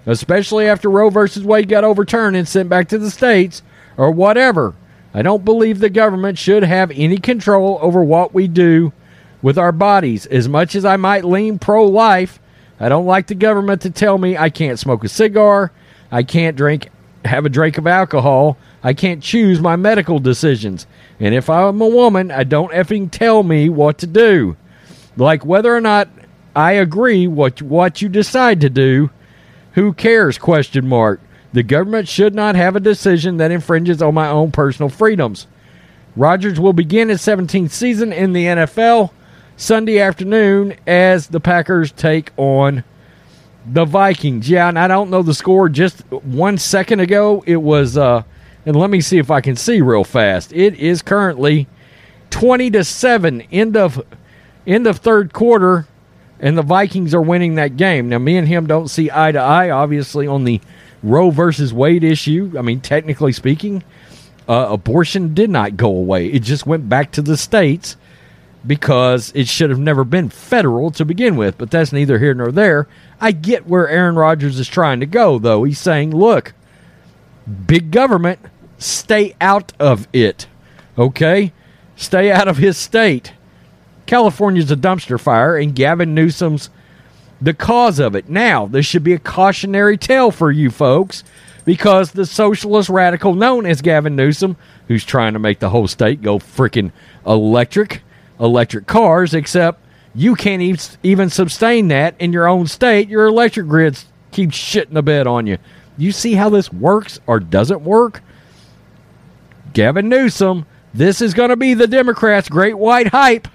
Especially 0.06 0.68
after 0.68 0.90
Roe 0.90 1.10
versus 1.10 1.44
Wade 1.44 1.68
got 1.68 1.84
overturned 1.84 2.38
and 2.38 2.48
sent 2.48 2.70
back 2.70 2.88
to 2.90 2.98
the 2.98 3.12
states 3.12 3.62
or 3.98 4.12
whatever. 4.12 4.74
I 5.14 5.22
don't 5.22 5.46
believe 5.46 5.80
the 5.80 5.90
government 5.90 6.38
should 6.38 6.64
have 6.64 6.92
any 6.92 7.18
control 7.18 7.78
over 7.82 8.04
what 8.04 8.34
we 8.34 8.48
do 8.48 8.94
with 9.42 9.58
our 9.58 9.72
bodies. 9.72 10.26
As 10.26 10.50
much 10.50 10.74
as 10.74 10.86
I 10.86 10.98
might 10.98 11.24
lean 11.24 11.60
pro 11.60 11.86
life, 11.86 12.40
I 12.80 12.90
don't 12.90 13.06
like 13.06 13.28
the 13.28 13.36
government 13.36 13.82
to 13.82 13.92
tell 13.92 14.18
me 14.18 14.38
I 14.38 14.50
can't 14.50 14.80
smoke 14.80 15.04
a 15.04 15.10
cigar, 15.10 15.72
I 16.12 16.24
can't 16.24 16.58
drink 16.58 16.90
have 17.26 17.46
a 17.46 17.50
drink 17.50 17.78
of 17.78 17.88
alcohol, 17.88 18.58
I 18.84 18.94
can't 18.94 19.24
choose 19.24 19.62
my 19.62 19.78
medical 19.78 20.20
decisions. 20.20 20.86
And 21.20 21.34
if 21.34 21.50
I'm 21.50 21.80
a 21.80 21.88
woman, 21.88 22.32
I 22.32 22.44
don't 22.44 22.74
effing 22.74 23.10
tell 23.10 23.44
me 23.44 23.70
what 23.70 23.98
to 24.00 24.08
do. 24.08 24.58
Like 25.16 25.46
whether 25.46 25.74
or 25.74 25.80
not 25.80 26.10
I 26.56 26.74
agree 26.74 27.28
what 27.28 27.62
what 27.62 28.02
you 28.02 28.10
decide 28.10 28.62
to 28.62 28.70
do, 28.70 29.10
who 29.74 29.94
cares? 29.94 30.38
Question 30.38 30.88
mark. 30.88 31.22
The 31.54 31.64
government 31.64 32.08
should 32.08 32.34
not 32.34 32.56
have 32.56 32.76
a 32.76 32.80
decision 32.80 33.38
that 33.38 33.52
infringes 33.52 34.02
on 34.02 34.14
my 34.16 34.28
own 34.28 34.52
personal 34.52 34.90
freedoms. 34.90 35.48
Rodgers 36.16 36.60
will 36.60 36.74
begin 36.74 37.10
his 37.10 37.22
17th 37.22 37.72
season 37.72 38.12
in 38.12 38.34
the 38.34 38.46
NFL 38.46 39.12
Sunday 39.56 40.00
afternoon 40.00 40.76
as 40.86 41.28
the 41.28 41.40
Packers 41.40 41.92
take 41.92 42.32
on 42.38 42.84
the 43.66 43.86
Vikings. 43.86 44.50
Yeah, 44.50 44.68
and 44.68 44.78
I 44.78 44.88
don't 44.88 45.10
know 45.10 45.22
the 45.22 45.34
score. 45.34 45.70
Just 45.70 46.02
one 46.12 46.58
second 46.58 47.00
ago, 47.00 47.44
it 47.46 47.58
was. 47.58 47.98
Uh, 47.98 48.24
and 48.66 48.76
let 48.76 48.90
me 48.90 49.02
see 49.02 49.18
if 49.18 49.30
I 49.30 49.42
can 49.42 49.56
see 49.56 49.82
real 49.82 50.04
fast. 50.04 50.54
It 50.54 50.76
is 50.76 51.02
currently 51.02 51.68
twenty 52.30 52.70
to 52.72 52.84
seven. 52.84 53.42
End 53.52 53.78
of 53.78 54.04
end 54.68 54.88
of 54.88 54.98
third 54.98 55.34
quarter, 55.34 55.88
and 56.40 56.58
the 56.58 56.62
Vikings 56.62 57.14
are 57.14 57.22
winning 57.22 57.56
that 57.56 57.78
game. 57.78 58.10
Now, 58.10 58.20
me 58.20 58.38
and 58.38 58.48
him 58.48 58.68
don't 58.68 58.88
see 58.88 59.10
eye 59.12 59.32
to 59.32 59.40
eye, 59.40 59.70
obviously, 59.70 60.28
on 60.28 60.44
the 60.44 60.62
Roe 61.04 61.30
versus 61.30 61.74
Wade 61.74 62.04
issue. 62.04 62.54
I 62.58 62.62
mean, 62.62 62.80
technically 62.80 63.34
speaking, 63.34 63.84
uh, 64.48 64.68
abortion 64.70 65.34
did 65.34 65.50
not 65.50 65.78
go 65.78 65.88
away. 65.88 66.28
It 66.28 66.44
just 66.44 66.66
went 66.66 66.90
back 66.90 67.12
to 67.12 67.22
the 67.22 67.38
states 67.38 67.98
because 68.66 69.32
it 69.36 69.48
should 69.48 69.70
have 69.70 69.80
never 69.80 70.04
been 70.04 70.30
federal 70.30 70.90
to 70.92 71.06
begin 71.06 71.36
with. 71.36 71.58
But 71.58 71.70
that's 71.70 71.92
neither 71.92 72.20
here 72.20 72.34
nor 72.34 72.52
there. 72.52 72.88
I 73.20 73.32
get 73.32 73.68
where 73.68 73.90
Aaron 73.90 74.16
Rodgers 74.16 74.60
is 74.60 74.68
trying 74.68 75.02
to 75.02 75.06
go, 75.06 75.38
though. 75.38 75.64
He's 75.64 75.80
saying, 75.80 76.16
look, 76.16 76.54
big 77.68 77.92
government, 77.92 78.40
stay 78.78 79.36
out 79.42 79.74
of 79.80 80.08
it. 80.14 80.48
Okay? 80.98 81.52
Stay 81.96 82.32
out 82.32 82.48
of 82.48 82.58
his 82.58 82.78
state. 82.78 83.34
California's 84.06 84.72
a 84.72 84.76
dumpster 84.76 85.20
fire, 85.20 85.58
and 85.58 85.76
Gavin 85.76 86.14
Newsom's 86.14 86.70
the 87.44 87.54
cause 87.54 88.00
of 88.00 88.16
it. 88.16 88.30
Now, 88.30 88.68
this 88.68 88.86
should 88.86 89.04
be 89.04 89.14
a 89.14 89.20
cautionary 89.20 89.98
tale 89.98 90.32
for 90.32 90.50
you 90.50 90.72
folks 90.72 91.26
because 91.66 92.12
the 92.12 92.26
socialist 92.26 92.88
radical 92.90 93.36
known 93.36 93.66
as 93.66 93.82
Gavin 93.82 94.16
Newsom, 94.16 94.56
who's 94.88 95.04
trying 95.04 95.34
to 95.34 95.40
make 95.40 95.60
the 95.60 95.70
whole 95.70 95.90
state 95.90 96.22
go 96.22 96.40
freaking 96.40 96.94
electric, 97.28 98.02
electric 98.40 98.88
cars, 98.88 99.34
except 99.34 99.82
you 100.16 100.36
can't 100.36 100.98
even 101.04 101.30
sustain 101.30 101.90
that 101.90 102.16
in 102.18 102.32
your 102.32 102.48
own 102.48 102.68
state. 102.68 103.10
Your 103.10 103.28
electric 103.28 103.68
grids 103.68 104.06
keep 104.32 104.52
shitting 104.52 104.94
the 104.94 105.04
bed 105.04 105.28
on 105.28 105.46
you. 105.46 105.58
You 105.98 106.14
see 106.14 106.34
how 106.34 106.50
this 106.50 106.72
works 106.72 107.20
or 107.28 107.42
doesn't 107.42 107.82
work? 107.82 108.22
Gavin 109.74 110.08
Newsom, 110.08 110.66
this 110.94 111.22
is 111.22 111.34
going 111.34 111.50
to 111.50 111.58
be 111.58 111.74
the 111.74 111.88
Democrats' 111.88 112.48
great 112.48 112.78
white 112.78 113.08
hype 113.08 113.50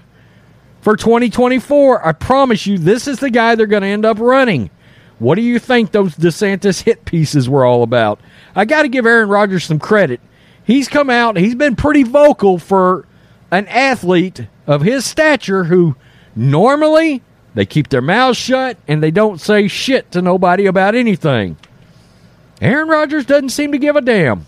for 0.81 0.95
2024. 0.95 2.05
I 2.05 2.11
promise 2.11 2.65
you, 2.65 2.77
this 2.77 3.07
is 3.07 3.19
the 3.19 3.29
guy 3.29 3.55
they're 3.55 3.67
going 3.67 3.83
to 3.83 3.87
end 3.87 4.05
up 4.05 4.19
running. 4.19 4.69
What 5.19 5.35
do 5.35 5.41
you 5.41 5.59
think 5.59 5.91
those 5.91 6.15
DeSantis 6.15 6.83
hit 6.83 7.05
pieces 7.05 7.49
were 7.49 7.65
all 7.65 7.83
about? 7.83 8.19
I 8.55 8.65
got 8.65 8.83
to 8.83 8.89
give 8.89 9.05
Aaron 9.05 9.29
Rodgers 9.29 9.65
some 9.65 9.79
credit. 9.79 10.21
He's 10.63 10.87
come 10.87 11.09
out, 11.09 11.37
he's 11.37 11.55
been 11.55 11.75
pretty 11.75 12.03
vocal 12.03 12.59
for 12.59 13.05
an 13.51 13.67
athlete 13.67 14.47
of 14.67 14.81
his 14.81 15.05
stature 15.05 15.63
who 15.65 15.95
normally 16.35 17.23
they 17.55 17.65
keep 17.65 17.89
their 17.89 18.01
mouths 18.01 18.37
shut 18.37 18.77
and 18.87 19.01
they 19.01 19.11
don't 19.11 19.41
say 19.41 19.67
shit 19.67 20.11
to 20.11 20.21
nobody 20.21 20.67
about 20.67 20.95
anything. 20.95 21.57
Aaron 22.61 22.87
Rodgers 22.87 23.25
doesn't 23.25 23.49
seem 23.49 23.71
to 23.71 23.77
give 23.77 23.95
a 23.95 24.01
damn. 24.01 24.45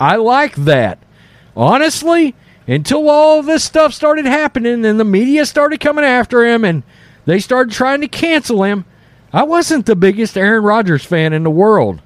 I 0.00 0.16
like 0.16 0.54
that. 0.56 0.98
Honestly, 1.56 2.34
until 2.66 3.08
all 3.10 3.42
this 3.42 3.64
stuff 3.64 3.92
started 3.92 4.26
happening 4.26 4.84
and 4.84 4.98
the 4.98 5.04
media 5.04 5.44
started 5.46 5.80
coming 5.80 6.04
after 6.04 6.44
him 6.44 6.64
and 6.64 6.82
they 7.26 7.38
started 7.38 7.72
trying 7.72 8.00
to 8.00 8.08
cancel 8.08 8.62
him, 8.62 8.84
I 9.32 9.42
wasn't 9.42 9.86
the 9.86 9.96
biggest 9.96 10.36
Aaron 10.36 10.62
Rodgers 10.62 11.04
fan 11.04 11.32
in 11.32 11.42
the 11.42 11.50
world. 11.50 12.00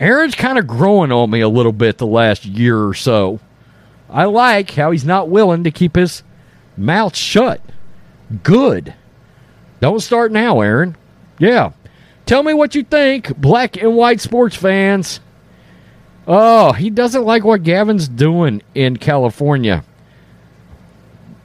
Aaron's 0.00 0.34
kind 0.34 0.58
of 0.58 0.66
growing 0.66 1.12
on 1.12 1.30
me 1.30 1.40
a 1.40 1.48
little 1.48 1.72
bit 1.72 1.98
the 1.98 2.06
last 2.06 2.44
year 2.44 2.84
or 2.84 2.94
so. 2.94 3.40
I 4.10 4.24
like 4.24 4.72
how 4.72 4.90
he's 4.90 5.04
not 5.04 5.28
willing 5.28 5.64
to 5.64 5.70
keep 5.70 5.96
his 5.96 6.22
mouth 6.76 7.16
shut. 7.16 7.60
Good. 8.42 8.94
Don't 9.80 10.00
start 10.00 10.32
now, 10.32 10.60
Aaron. 10.60 10.96
Yeah. 11.38 11.72
Tell 12.26 12.42
me 12.42 12.54
what 12.54 12.74
you 12.74 12.82
think, 12.82 13.36
black 13.36 13.76
and 13.76 13.94
white 13.96 14.20
sports 14.20 14.56
fans. 14.56 15.20
Oh, 16.26 16.72
he 16.72 16.90
doesn't 16.90 17.24
like 17.24 17.44
what 17.44 17.62
Gavin's 17.62 18.08
doing 18.08 18.62
in 18.74 18.96
California. 18.96 19.84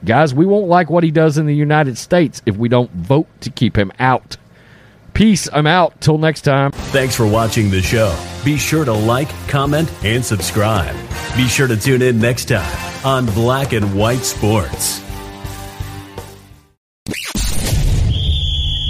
Guys, 0.04 0.32
we 0.32 0.46
won't 0.46 0.68
like 0.68 0.88
what 0.88 1.04
he 1.04 1.10
does 1.10 1.36
in 1.36 1.44
the 1.46 1.54
United 1.54 1.98
States 1.98 2.40
if 2.46 2.56
we 2.56 2.68
don't 2.68 2.90
vote 2.92 3.28
to 3.42 3.50
keep 3.50 3.76
him 3.76 3.92
out. 3.98 4.38
Peace. 5.12 5.48
I'm 5.52 5.66
out. 5.66 6.00
Till 6.00 6.16
next 6.16 6.42
time. 6.42 6.72
Thanks 6.72 7.14
for 7.14 7.26
watching 7.26 7.70
the 7.70 7.82
show. 7.82 8.16
Be 8.44 8.56
sure 8.56 8.84
to 8.86 8.92
like, 8.92 9.28
comment, 9.48 9.92
and 10.02 10.24
subscribe. 10.24 10.94
Be 11.36 11.46
sure 11.46 11.66
to 11.66 11.76
tune 11.76 12.00
in 12.00 12.18
next 12.18 12.46
time 12.46 13.04
on 13.04 13.26
Black 13.26 13.72
and 13.74 13.94
White 13.94 14.24
Sports. 14.24 15.02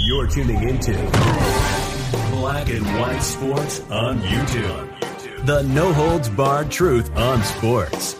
You're 0.05 0.27
tuning 0.27 0.69
into 0.69 0.93
Black 2.31 2.69
and 2.69 2.85
White 2.99 3.19
Sports 3.19 3.81
on 3.89 4.19
YouTube. 4.21 4.90
The 5.43 5.63
no 5.63 5.91
holds 5.91 6.29
barred 6.29 6.69
truth 6.69 7.09
on 7.17 7.43
sports. 7.43 8.13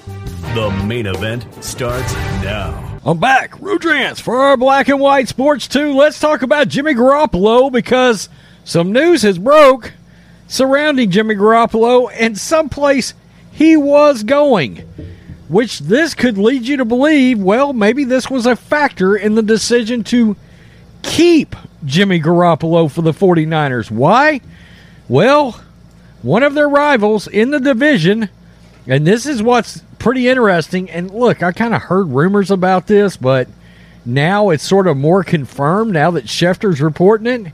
The 0.56 0.72
main 0.88 1.06
event 1.06 1.46
starts 1.64 2.12
now. 2.44 3.00
I'm 3.06 3.20
back. 3.20 3.52
Rudrance 3.60 4.20
for 4.20 4.38
our 4.38 4.58
black 4.58 4.88
and 4.88 5.00
white 5.00 5.28
sports 5.28 5.68
too. 5.68 5.94
Let's 5.94 6.20
talk 6.20 6.42
about 6.42 6.68
Jimmy 6.68 6.96
Garoppolo 6.96 7.72
because 7.72 8.28
some 8.64 8.92
news 8.92 9.22
has 9.22 9.38
broke 9.38 9.94
surrounding 10.48 11.12
Jimmy 11.12 11.36
Garoppolo 11.36 12.12
and 12.12 12.36
someplace 12.36 13.14
he 13.52 13.78
was 13.78 14.24
going. 14.24 14.78
Which 15.48 15.78
this 15.78 16.16
could 16.16 16.40
lead 16.40 16.64
you 16.64 16.78
to 16.78 16.86
believe, 16.86 17.38
well, 17.38 17.72
maybe 17.72 18.04
this 18.04 18.32
was 18.32 18.48
a 18.48 18.56
factor 18.56 19.16
in 19.16 19.36
the 19.36 19.44
decision 19.44 20.04
to 20.06 20.36
keep 21.04 21.56
Jimmy 21.86 22.20
Garoppolo 22.20 22.90
for 22.90 23.04
the 23.04 23.12
49ers. 23.12 23.92
Why? 23.92 24.42
Well, 25.08 25.62
one 26.22 26.44
of 26.44 26.54
their 26.54 26.70
rivals 26.70 27.28
in 27.28 27.52
the 27.52 27.60
division. 27.60 28.30
And 28.88 29.06
this 29.06 29.26
is 29.26 29.44
what's 29.44 29.84
pretty 30.00 30.28
interesting. 30.28 30.90
And 30.90 31.12
look, 31.12 31.44
I 31.44 31.52
kind 31.52 31.74
of 31.74 31.84
heard 31.84 32.10
rumors 32.10 32.52
about 32.52 32.88
this, 32.88 33.18
but 33.18 33.48
now 34.06 34.50
it's 34.50 34.68
sort 34.68 34.88
of 34.88 34.98
more 34.98 35.24
confirmed 35.24 35.94
now 35.94 36.12
that 36.12 36.26
Schefter's 36.26 36.82
reporting 36.82 37.46
it. 37.46 37.54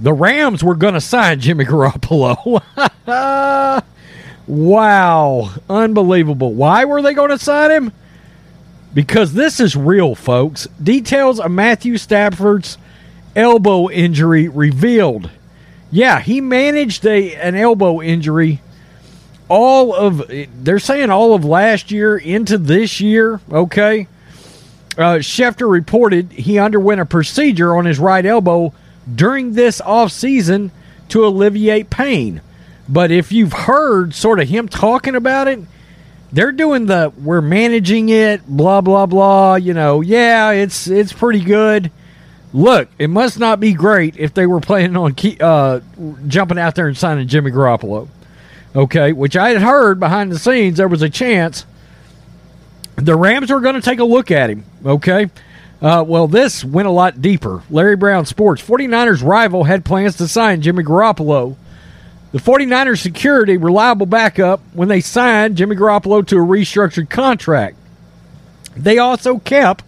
The 0.00 0.12
Rams 0.12 0.62
were 0.62 0.74
going 0.74 0.94
to 0.94 1.00
sign 1.00 1.40
Jimmy 1.40 1.64
Garoppolo. 1.64 2.62
wow. 4.46 5.50
Unbelievable. 5.68 6.52
Why 6.52 6.84
were 6.84 7.00
they 7.00 7.14
going 7.14 7.30
to 7.30 7.38
sign 7.38 7.70
him? 7.70 7.92
Because 8.92 9.34
this 9.34 9.60
is 9.60 9.76
real, 9.76 10.14
folks. 10.14 10.66
Details 10.82 11.40
of 11.40 11.50
Matthew 11.50 11.96
Stafford's 11.96 12.78
elbow 13.34 13.88
injury 13.90 14.48
revealed. 14.48 15.30
Yeah, 15.94 16.18
he 16.18 16.40
managed 16.40 17.06
a 17.06 17.36
an 17.36 17.54
elbow 17.54 18.02
injury 18.02 18.60
all 19.48 19.94
of 19.94 20.28
they're 20.28 20.80
saying 20.80 21.10
all 21.10 21.34
of 21.34 21.44
last 21.44 21.92
year 21.92 22.16
into 22.16 22.58
this 22.58 23.00
year. 23.00 23.40
Okay, 23.48 24.08
uh, 24.98 25.18
Schefter 25.18 25.70
reported 25.70 26.32
he 26.32 26.58
underwent 26.58 27.00
a 27.00 27.06
procedure 27.06 27.76
on 27.76 27.84
his 27.84 28.00
right 28.00 28.26
elbow 28.26 28.72
during 29.12 29.52
this 29.52 29.80
off 29.80 30.10
season 30.10 30.72
to 31.10 31.24
alleviate 31.24 31.90
pain. 31.90 32.40
But 32.88 33.12
if 33.12 33.30
you've 33.30 33.52
heard 33.52 34.14
sort 34.14 34.40
of 34.40 34.48
him 34.48 34.68
talking 34.68 35.14
about 35.14 35.46
it, 35.46 35.60
they're 36.32 36.50
doing 36.50 36.86
the 36.86 37.12
we're 37.22 37.40
managing 37.40 38.08
it, 38.08 38.44
blah 38.48 38.80
blah 38.80 39.06
blah. 39.06 39.54
You 39.54 39.74
know, 39.74 40.00
yeah, 40.00 40.50
it's 40.50 40.88
it's 40.88 41.12
pretty 41.12 41.44
good. 41.44 41.92
Look, 42.54 42.88
it 43.00 43.10
must 43.10 43.40
not 43.40 43.58
be 43.58 43.72
great 43.72 44.16
if 44.16 44.32
they 44.32 44.46
were 44.46 44.60
planning 44.60 44.96
on 44.96 45.14
key, 45.14 45.36
uh, 45.40 45.80
jumping 46.28 46.56
out 46.56 46.76
there 46.76 46.86
and 46.86 46.96
signing 46.96 47.26
Jimmy 47.26 47.50
Garoppolo. 47.50 48.08
Okay, 48.76 49.12
which 49.12 49.36
I 49.36 49.50
had 49.50 49.60
heard 49.60 49.98
behind 49.98 50.30
the 50.30 50.38
scenes 50.38 50.76
there 50.76 50.86
was 50.86 51.02
a 51.02 51.10
chance 51.10 51.66
the 52.94 53.16
Rams 53.16 53.50
were 53.50 53.60
going 53.60 53.74
to 53.74 53.80
take 53.80 53.98
a 53.98 54.04
look 54.04 54.30
at 54.30 54.50
him. 54.50 54.64
Okay. 54.86 55.30
Uh, 55.82 56.04
well, 56.06 56.28
this 56.28 56.64
went 56.64 56.86
a 56.86 56.92
lot 56.92 57.20
deeper. 57.20 57.62
Larry 57.70 57.96
Brown 57.96 58.24
Sports. 58.24 58.62
49ers 58.62 59.22
rival 59.24 59.64
had 59.64 59.84
plans 59.84 60.16
to 60.18 60.28
sign 60.28 60.62
Jimmy 60.62 60.84
Garoppolo. 60.84 61.56
The 62.30 62.38
49ers 62.38 63.00
secured 63.00 63.50
a 63.50 63.56
reliable 63.56 64.06
backup 64.06 64.60
when 64.72 64.86
they 64.86 65.00
signed 65.00 65.56
Jimmy 65.56 65.74
Garoppolo 65.74 66.24
to 66.28 66.36
a 66.36 66.40
restructured 66.40 67.10
contract. 67.10 67.76
They 68.76 68.98
also 68.98 69.38
kept 69.38 69.84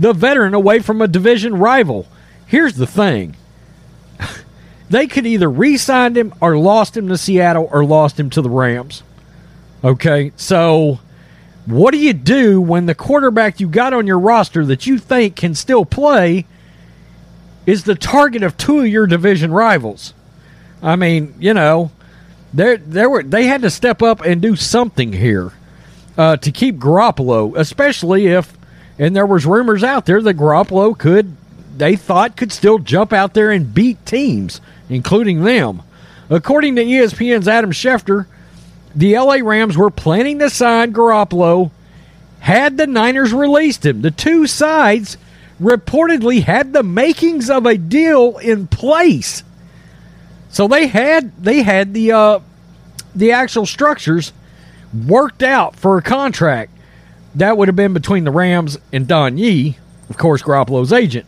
the 0.00 0.14
veteran 0.14 0.54
away 0.54 0.78
from 0.78 1.02
a 1.02 1.06
division 1.06 1.58
rival. 1.58 2.08
Here's 2.46 2.74
the 2.74 2.86
thing 2.86 3.36
they 4.90 5.06
could 5.06 5.26
either 5.26 5.48
re 5.48 5.76
signed 5.76 6.16
him 6.16 6.32
or 6.40 6.56
lost 6.56 6.96
him 6.96 7.06
to 7.08 7.18
Seattle 7.18 7.68
or 7.70 7.84
lost 7.84 8.18
him 8.18 8.30
to 8.30 8.40
the 8.40 8.48
Rams. 8.48 9.02
Okay, 9.84 10.32
so 10.36 11.00
what 11.66 11.92
do 11.92 11.98
you 11.98 12.14
do 12.14 12.60
when 12.60 12.86
the 12.86 12.94
quarterback 12.94 13.60
you 13.60 13.68
got 13.68 13.92
on 13.92 14.06
your 14.06 14.18
roster 14.18 14.64
that 14.66 14.86
you 14.86 14.98
think 14.98 15.36
can 15.36 15.54
still 15.54 15.84
play 15.84 16.46
is 17.66 17.84
the 17.84 17.94
target 17.94 18.42
of 18.42 18.56
two 18.56 18.80
of 18.80 18.88
your 18.88 19.06
division 19.06 19.52
rivals? 19.52 20.14
I 20.82 20.96
mean, 20.96 21.34
you 21.38 21.52
know, 21.52 21.92
there 22.54 22.78
there 22.78 23.10
were 23.10 23.22
they 23.22 23.44
had 23.44 23.60
to 23.62 23.70
step 23.70 24.02
up 24.02 24.22
and 24.22 24.40
do 24.40 24.56
something 24.56 25.12
here 25.12 25.52
uh, 26.16 26.38
to 26.38 26.50
keep 26.50 26.78
Garoppolo, 26.78 27.54
especially 27.54 28.28
if 28.28 28.56
and 29.00 29.16
there 29.16 29.26
was 29.26 29.46
rumors 29.46 29.82
out 29.82 30.04
there 30.04 30.20
that 30.20 30.36
Garoppolo 30.36 30.96
could 30.96 31.34
they 31.76 31.96
thought 31.96 32.36
could 32.36 32.52
still 32.52 32.78
jump 32.78 33.14
out 33.14 33.32
there 33.32 33.50
and 33.50 33.72
beat 33.72 34.04
teams, 34.04 34.60
including 34.90 35.42
them. 35.42 35.82
According 36.28 36.76
to 36.76 36.84
ESPN's 36.84 37.48
Adam 37.48 37.72
Schefter, 37.72 38.26
the 38.94 39.16
LA 39.16 39.36
Rams 39.36 39.78
were 39.78 39.90
planning 39.90 40.38
to 40.40 40.50
sign 40.50 40.92
Garoppolo 40.92 41.70
had 42.40 42.76
the 42.76 42.86
Niners 42.86 43.32
released 43.32 43.86
him. 43.86 44.02
The 44.02 44.10
two 44.10 44.46
sides 44.46 45.16
reportedly 45.58 46.42
had 46.42 46.74
the 46.74 46.82
makings 46.82 47.48
of 47.48 47.64
a 47.64 47.78
deal 47.78 48.36
in 48.36 48.66
place. 48.66 49.42
So 50.50 50.68
they 50.68 50.88
had 50.88 51.42
they 51.42 51.62
had 51.62 51.94
the 51.94 52.12
uh, 52.12 52.40
the 53.14 53.32
actual 53.32 53.64
structures 53.64 54.34
worked 55.06 55.42
out 55.42 55.76
for 55.76 55.96
a 55.96 56.02
contract 56.02 56.72
that 57.34 57.56
would 57.56 57.68
have 57.68 57.76
been 57.76 57.92
between 57.92 58.24
the 58.24 58.30
Rams 58.30 58.78
and 58.92 59.06
Don 59.06 59.38
Yee, 59.38 59.78
of 60.08 60.16
course, 60.16 60.42
Garoppolo's 60.42 60.92
agent. 60.92 61.26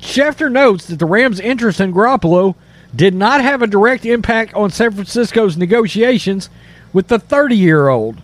Schefter 0.00 0.50
notes 0.50 0.86
that 0.86 0.98
the 0.98 1.06
Rams' 1.06 1.40
interest 1.40 1.80
in 1.80 1.92
Garoppolo 1.92 2.54
did 2.94 3.14
not 3.14 3.40
have 3.40 3.62
a 3.62 3.66
direct 3.66 4.04
impact 4.04 4.54
on 4.54 4.70
San 4.70 4.92
Francisco's 4.92 5.56
negotiations 5.56 6.48
with 6.92 7.08
the 7.08 7.18
30 7.18 7.56
year 7.56 7.88
old. 7.88 8.22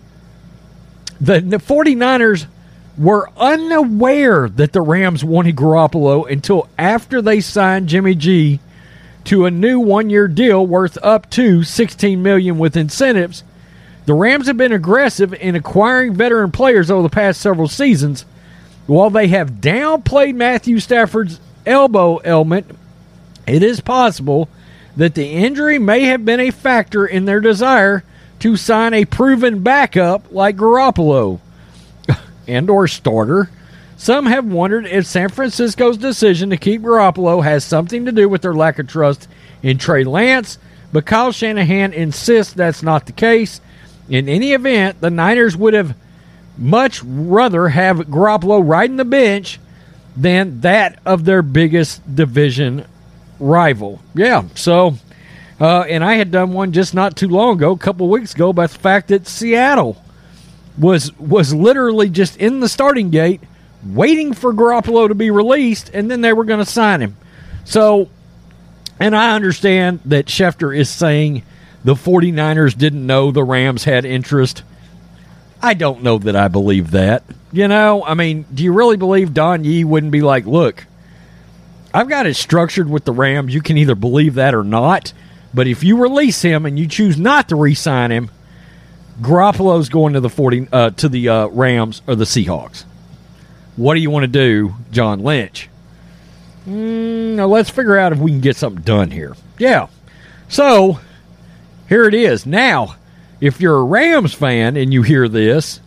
The, 1.21 1.41
the 1.41 1.59
49ers 1.59 2.47
were 2.99 3.31
unaware 3.37 4.49
that 4.49 4.73
the 4.73 4.83
Rams 4.83 5.25
wanted 5.25 5.57
Garoppolo 5.57 6.31
until 6.31 6.69
after 6.77 7.23
they 7.23 7.41
signed 7.41 7.89
Jimmy 7.89 8.15
G 8.15 8.61
to 9.25 9.47
a 9.47 9.51
new 9.51 9.79
one-year 9.79 10.29
deal 10.29 10.67
worth 10.67 10.99
up 11.03 11.31
to 11.31 11.63
16 11.63 12.23
million 12.23 12.59
with 12.59 12.77
incentives. 12.77 13.45
The 14.05 14.15
Rams 14.15 14.47
have 14.49 14.57
been 14.57 14.73
aggressive 14.73 15.33
in 15.35 15.55
acquiring 15.55 16.15
veteran 16.15 16.51
players 16.51 16.91
over 16.91 17.03
the 17.03 17.09
past 17.09 17.41
several 17.41 17.69
seasons. 17.69 18.25
While 18.87 19.11
they 19.11 19.29
have 19.29 19.61
downplayed 19.61 20.35
Matthew 20.35 20.81
Stafford's 20.81 21.39
elbow 21.65 22.21
ailment, 22.25 22.77
it 23.47 23.63
is 23.63 23.81
possible 23.81 24.49
that 24.97 25.15
the 25.15 25.27
injury 25.27 25.79
may 25.79 26.03
have 26.03 26.25
been 26.25 26.41
a 26.41 26.51
factor 26.51 27.07
in 27.07 27.25
their 27.25 27.41
desire 27.41 28.03
to 28.41 28.57
sign 28.57 28.93
a 28.93 29.05
proven 29.05 29.63
backup 29.63 30.33
like 30.33 30.57
Garoppolo 30.57 31.39
and 32.49 32.69
or 32.69 32.89
starter. 32.89 33.51
Some 33.97 34.27
have 34.27 34.45
wondered 34.45 34.87
if 34.87 35.07
San 35.07 35.29
Francisco's 35.29 35.97
decision 35.97 36.51
to 36.51 36.57
keep 36.57 36.83
Garoppolo 36.83 37.45
has 37.45 37.63
something 37.63 38.05
to 38.05 38.11
do 38.11 38.29
with 38.29 38.43
their 38.43 38.53
lack 38.53 38.81
of 38.81 38.89
trust 38.89 39.29
in 39.63 39.79
Trey 39.79 40.03
Lance, 40.03 40.59
but 40.93 41.07
Kyle 41.07 41.31
Shanahan 41.31 41.93
insists 41.93 42.53
that's 42.53 42.83
not 42.83 43.07
the 43.07 43.13
case. 43.13 43.61
In 44.09 44.29
any 44.29 44.53
event, 44.53 45.01
the 45.01 45.11
Niners 45.11 45.57
would 45.57 45.75
have 45.75 45.97
much 46.59 47.03
rather 47.03 47.69
have 47.69 47.99
Garoppolo 47.99 48.61
riding 48.65 48.97
the 48.97 49.05
bench 49.05 49.59
than 50.17 50.61
that 50.61 50.99
of 51.07 51.25
their 51.25 51.43
biggest 51.43 52.15
division 52.15 52.85
rival. 53.39 54.01
Yeah, 54.15 54.45
so 54.55 54.97
uh, 55.63 55.85
and 55.89 56.05
I 56.05 56.15
had 56.15 56.33
done 56.33 56.53
one 56.53 56.73
just 56.73 56.93
not 56.93 57.17
too 57.17 57.29
long 57.29 57.57
ago, 57.57 57.71
a 57.71 57.79
couple 57.79 58.09
weeks 58.09 58.35
ago, 58.35 58.51
about 58.51 58.71
the 58.71 58.79
fact 58.79 59.09
that 59.09 59.29
Seattle 59.29 59.97
was 60.77 61.17
was 61.19 61.55
literally 61.55 62.09
just 62.09 62.37
in 62.37 62.61
the 62.61 62.69
starting 62.69 63.11
gate, 63.11 63.41
waiting 63.87 64.33
for 64.33 64.53
Garoppolo 64.53 65.07
to 65.07 65.15
be 65.15 65.31
released, 65.31 65.91
and 65.95 66.11
then 66.11 66.21
they 66.21 66.33
were 66.33 66.45
going 66.45 66.59
to 66.59 66.67
sign 66.67 67.01
him. 67.01 67.17
So, 67.65 68.09
and 68.99 69.15
I 69.15 69.35
understand 69.37 70.01
that 70.07 70.27
Schefter 70.27 70.77
is 70.77 70.91
saying 70.91 71.45
the 71.85 71.95
49ers 71.95 72.77
didn't 72.77 73.07
know 73.07 73.31
the 73.31 73.45
Rams 73.45 73.85
had 73.85 74.05
interest. 74.05 74.63
I 75.61 75.75
don't 75.75 76.03
know 76.03 76.19
that 76.19 76.37
I 76.37 76.49
believe 76.49 76.91
that. 76.93 77.23
You 77.53 77.69
know, 77.69 78.05
I 78.05 78.15
mean, 78.15 78.47
do 78.53 78.63
you 78.63 78.73
really 78.73 78.97
believe 78.97 79.35
Don 79.35 79.65
Yee 79.65 79.85
wouldn't 79.85 80.13
be 80.13 80.23
like, 80.23 80.47
look, 80.47 80.87
I've 81.95 82.09
got 82.09 82.27
it 82.27 82.35
structured 82.35 82.89
with 82.89 83.05
the 83.05 83.13
Rams. 83.13 83.55
You 83.55 83.61
can 83.61 83.77
either 83.77 83.95
believe 83.95 84.35
that 84.35 84.55
or 84.55 84.65
not. 84.65 85.13
But 85.55 85.67
if 85.67 85.85
you 85.85 85.99
release 85.99 86.41
him 86.41 86.65
and 86.65 86.79
you 86.79 86.89
choose 86.89 87.19
not 87.19 87.51
to 87.51 87.57
re-sign 87.57 88.11
him, 88.11 88.31
Garoppolo's 89.21 89.91
going 89.91 90.15
to 90.15 90.21
the 90.21 90.31
forty 90.31 90.67
uh, 90.73 90.91
to 90.91 91.09
the 91.09 91.29
uh, 91.29 91.47
Rams 91.49 92.01
or 92.07 92.15
the 92.15 92.25
Seahawks. 92.25 92.85
What 93.77 93.95
do 93.95 94.01
you 94.01 94.11
want 94.11 94.25
to 94.25 94.29
do, 94.29 94.75
John 94.91 95.21
Lynch? 95.21 95.69
Mm, 96.67 97.47
let's 97.51 97.69
figure 97.69 97.99
out 97.99 98.13
if 98.13 98.19
we 98.19 98.31
can 98.31 98.41
get 98.41 98.57
something 98.57 98.83
done 98.83 99.11
here. 99.11 99.37
Yeah. 99.59 99.89
So 100.49 101.01
here 101.93 102.05
it 102.05 102.15
is. 102.15 102.47
Now, 102.47 102.97
if 103.39 103.61
you're 103.61 103.77
a 103.77 103.85
Rams 103.85 104.33
fan 104.33 104.79
and 104.79 104.95
you 104.95 105.03
hear 105.03 105.29
this, 105.29 105.79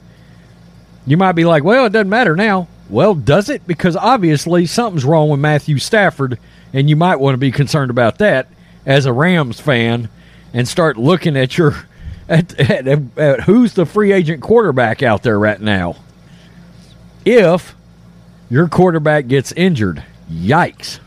you 1.07 1.17
might 1.17 1.31
be 1.31 1.45
like, 1.45 1.63
"Well, 1.63 1.87
it 1.87 1.93
doesn't 1.93 2.09
matter 2.09 2.35
now." 2.35 2.67
Well, 2.91 3.15
does 3.15 3.49
it? 3.49 3.65
Because 3.65 3.95
obviously 3.95 4.67
something's 4.67 5.03
wrong 5.03 5.29
with 5.29 5.39
Matthew 5.39 5.79
Stafford, 5.79 6.37
and 6.73 6.91
you 6.91 6.95
might 6.95 7.19
want 7.19 7.33
to 7.33 7.39
be 7.39 7.51
concerned 7.51 7.89
about 7.89 8.19
that 8.19 8.47
as 8.85 9.07
a 9.07 9.13
Rams 9.13 9.59
fan 9.59 10.09
and 10.53 10.67
start 10.67 10.95
looking 10.95 11.35
at 11.35 11.57
your 11.57 11.87
at, 12.29 12.59
at, 12.59 12.87
at 13.17 13.41
who's 13.41 13.73
the 13.73 13.87
free 13.87 14.11
agent 14.11 14.43
quarterback 14.43 15.01
out 15.01 15.23
there 15.23 15.39
right 15.39 15.59
now. 15.59 15.95
If 17.25 17.75
your 18.51 18.67
quarterback 18.67 19.27
gets 19.27 19.51
injured, 19.53 20.03
yikes. 20.31 20.99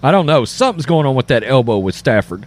I 0.00 0.12
don't 0.12 0.26
know. 0.26 0.44
Something's 0.44 0.86
going 0.86 1.06
on 1.06 1.16
with 1.16 1.26
that 1.26 1.42
elbow 1.42 1.78
with 1.78 1.96
Stafford. 1.96 2.46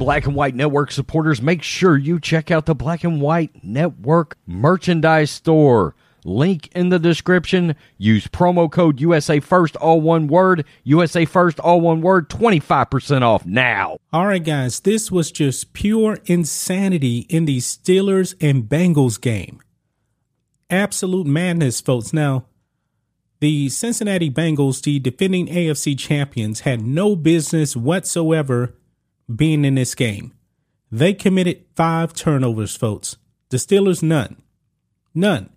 Black 0.00 0.24
and 0.24 0.34
White 0.34 0.54
Network 0.54 0.92
supporters, 0.92 1.42
make 1.42 1.62
sure 1.62 1.94
you 1.94 2.18
check 2.18 2.50
out 2.50 2.64
the 2.64 2.74
Black 2.74 3.04
and 3.04 3.20
White 3.20 3.62
Network 3.62 4.38
merchandise 4.46 5.30
store. 5.30 5.94
Link 6.24 6.70
in 6.74 6.88
the 6.88 6.98
description. 6.98 7.76
Use 7.98 8.26
promo 8.26 8.72
code 8.72 8.98
USA 8.98 9.40
First, 9.40 9.76
all 9.76 10.00
one 10.00 10.26
word. 10.26 10.64
USA 10.84 11.26
First, 11.26 11.60
all 11.60 11.82
one 11.82 12.00
word. 12.00 12.30
25% 12.30 13.20
off 13.20 13.44
now. 13.44 13.98
All 14.10 14.26
right, 14.26 14.42
guys, 14.42 14.80
this 14.80 15.12
was 15.12 15.30
just 15.30 15.74
pure 15.74 16.16
insanity 16.24 17.26
in 17.28 17.44
the 17.44 17.58
Steelers 17.58 18.34
and 18.40 18.64
Bengals 18.64 19.20
game. 19.20 19.60
absolute 20.70 21.26
madness, 21.26 21.82
folks. 21.82 22.14
Now, 22.14 22.46
the 23.40 23.68
Cincinnati 23.68 24.30
Bengals, 24.30 24.80
the 24.82 24.98
defending 24.98 25.46
AFC 25.48 25.98
champions, 25.98 26.60
had 26.60 26.80
no 26.80 27.16
business 27.16 27.76
whatsoever 27.76 28.74
being 29.34 29.64
in 29.64 29.74
this 29.74 29.94
game. 29.94 30.32
They 30.90 31.14
committed 31.14 31.64
five 31.76 32.14
turnovers, 32.14 32.76
folks. 32.76 33.16
The 33.50 33.56
Steelers, 33.56 34.02
none. 34.02 34.42
None. 35.14 35.50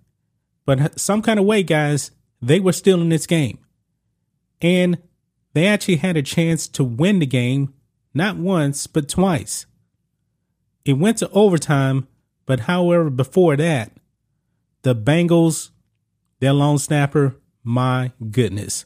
But 0.66 1.00
some 1.00 1.22
kind 1.22 1.40
of 1.40 1.46
way, 1.46 1.64
guys, 1.64 2.12
they 2.42 2.60
were 2.60 2.72
still 2.72 3.02
in 3.02 3.10
this 3.10 3.28
game. 3.28 3.60
And 4.62 5.00
they 5.54 5.68
actually 5.68 5.98
had 5.98 6.18
a 6.18 6.22
chance 6.22 6.68
to 6.70 6.84
win 6.84 7.20
the 7.20 7.26
game, 7.26 7.74
not 8.14 8.38
once, 8.38 8.88
but 8.88 9.10
twice. 9.10 9.66
It 10.86 10.94
went 10.94 11.18
to 11.20 11.30
overtime, 11.32 12.08
but 12.46 12.62
however, 12.62 13.10
before 13.10 13.56
that, 13.58 13.92
the 14.82 14.96
Bengals, 14.96 15.70
their 16.40 16.54
long 16.54 16.78
snapper, 16.78 17.36
my 17.64 18.12
goodness. 18.32 18.86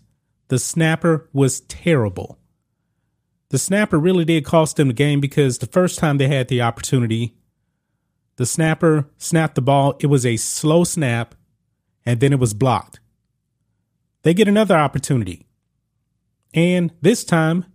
The 0.49 0.59
snapper 0.59 1.27
was 1.33 1.61
terrible. 1.61 2.37
The 3.49 3.57
snapper 3.57 3.97
really 3.97 4.25
did 4.25 4.43
cost 4.43 4.75
them 4.75 4.89
the 4.89 4.93
game 4.93 5.21
because 5.21 5.57
the 5.57 5.67
first 5.67 5.99
time 5.99 6.17
they 6.17 6.27
had 6.27 6.47
the 6.47 6.61
opportunity, 6.61 7.35
the 8.35 8.45
snapper 8.45 9.09
snapped 9.17 9.55
the 9.55 9.61
ball. 9.61 9.95
It 9.99 10.07
was 10.07 10.25
a 10.25 10.37
slow 10.37 10.83
snap, 10.83 11.33
and 12.05 12.19
then 12.19 12.33
it 12.33 12.39
was 12.39 12.53
blocked. 12.53 12.99
They 14.23 14.33
get 14.33 14.47
another 14.47 14.75
opportunity. 14.75 15.47
And 16.53 16.93
this 17.01 17.23
time, 17.23 17.65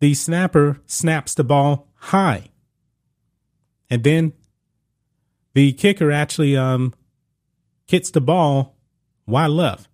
the 0.00 0.14
snapper 0.14 0.80
snaps 0.86 1.34
the 1.34 1.44
ball 1.44 1.88
high. 1.94 2.48
And 3.88 4.04
then 4.04 4.32
the 5.54 5.72
kicker 5.72 6.10
actually 6.10 6.56
um, 6.56 6.94
hits 7.86 8.10
the 8.10 8.20
ball 8.20 8.76
wide 9.26 9.48
left. 9.48 9.88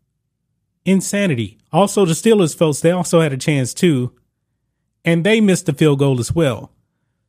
Insanity. 0.84 1.58
Also, 1.72 2.04
the 2.04 2.12
Steelers 2.12 2.56
folks, 2.56 2.80
they 2.80 2.90
also 2.90 3.20
had 3.20 3.32
a 3.32 3.36
chance 3.36 3.74
too, 3.74 4.12
and 5.06 5.24
they 5.24 5.40
missed 5.40 5.66
the 5.66 5.72
field 5.72 6.00
goal 6.00 6.20
as 6.20 6.34
well. 6.34 6.72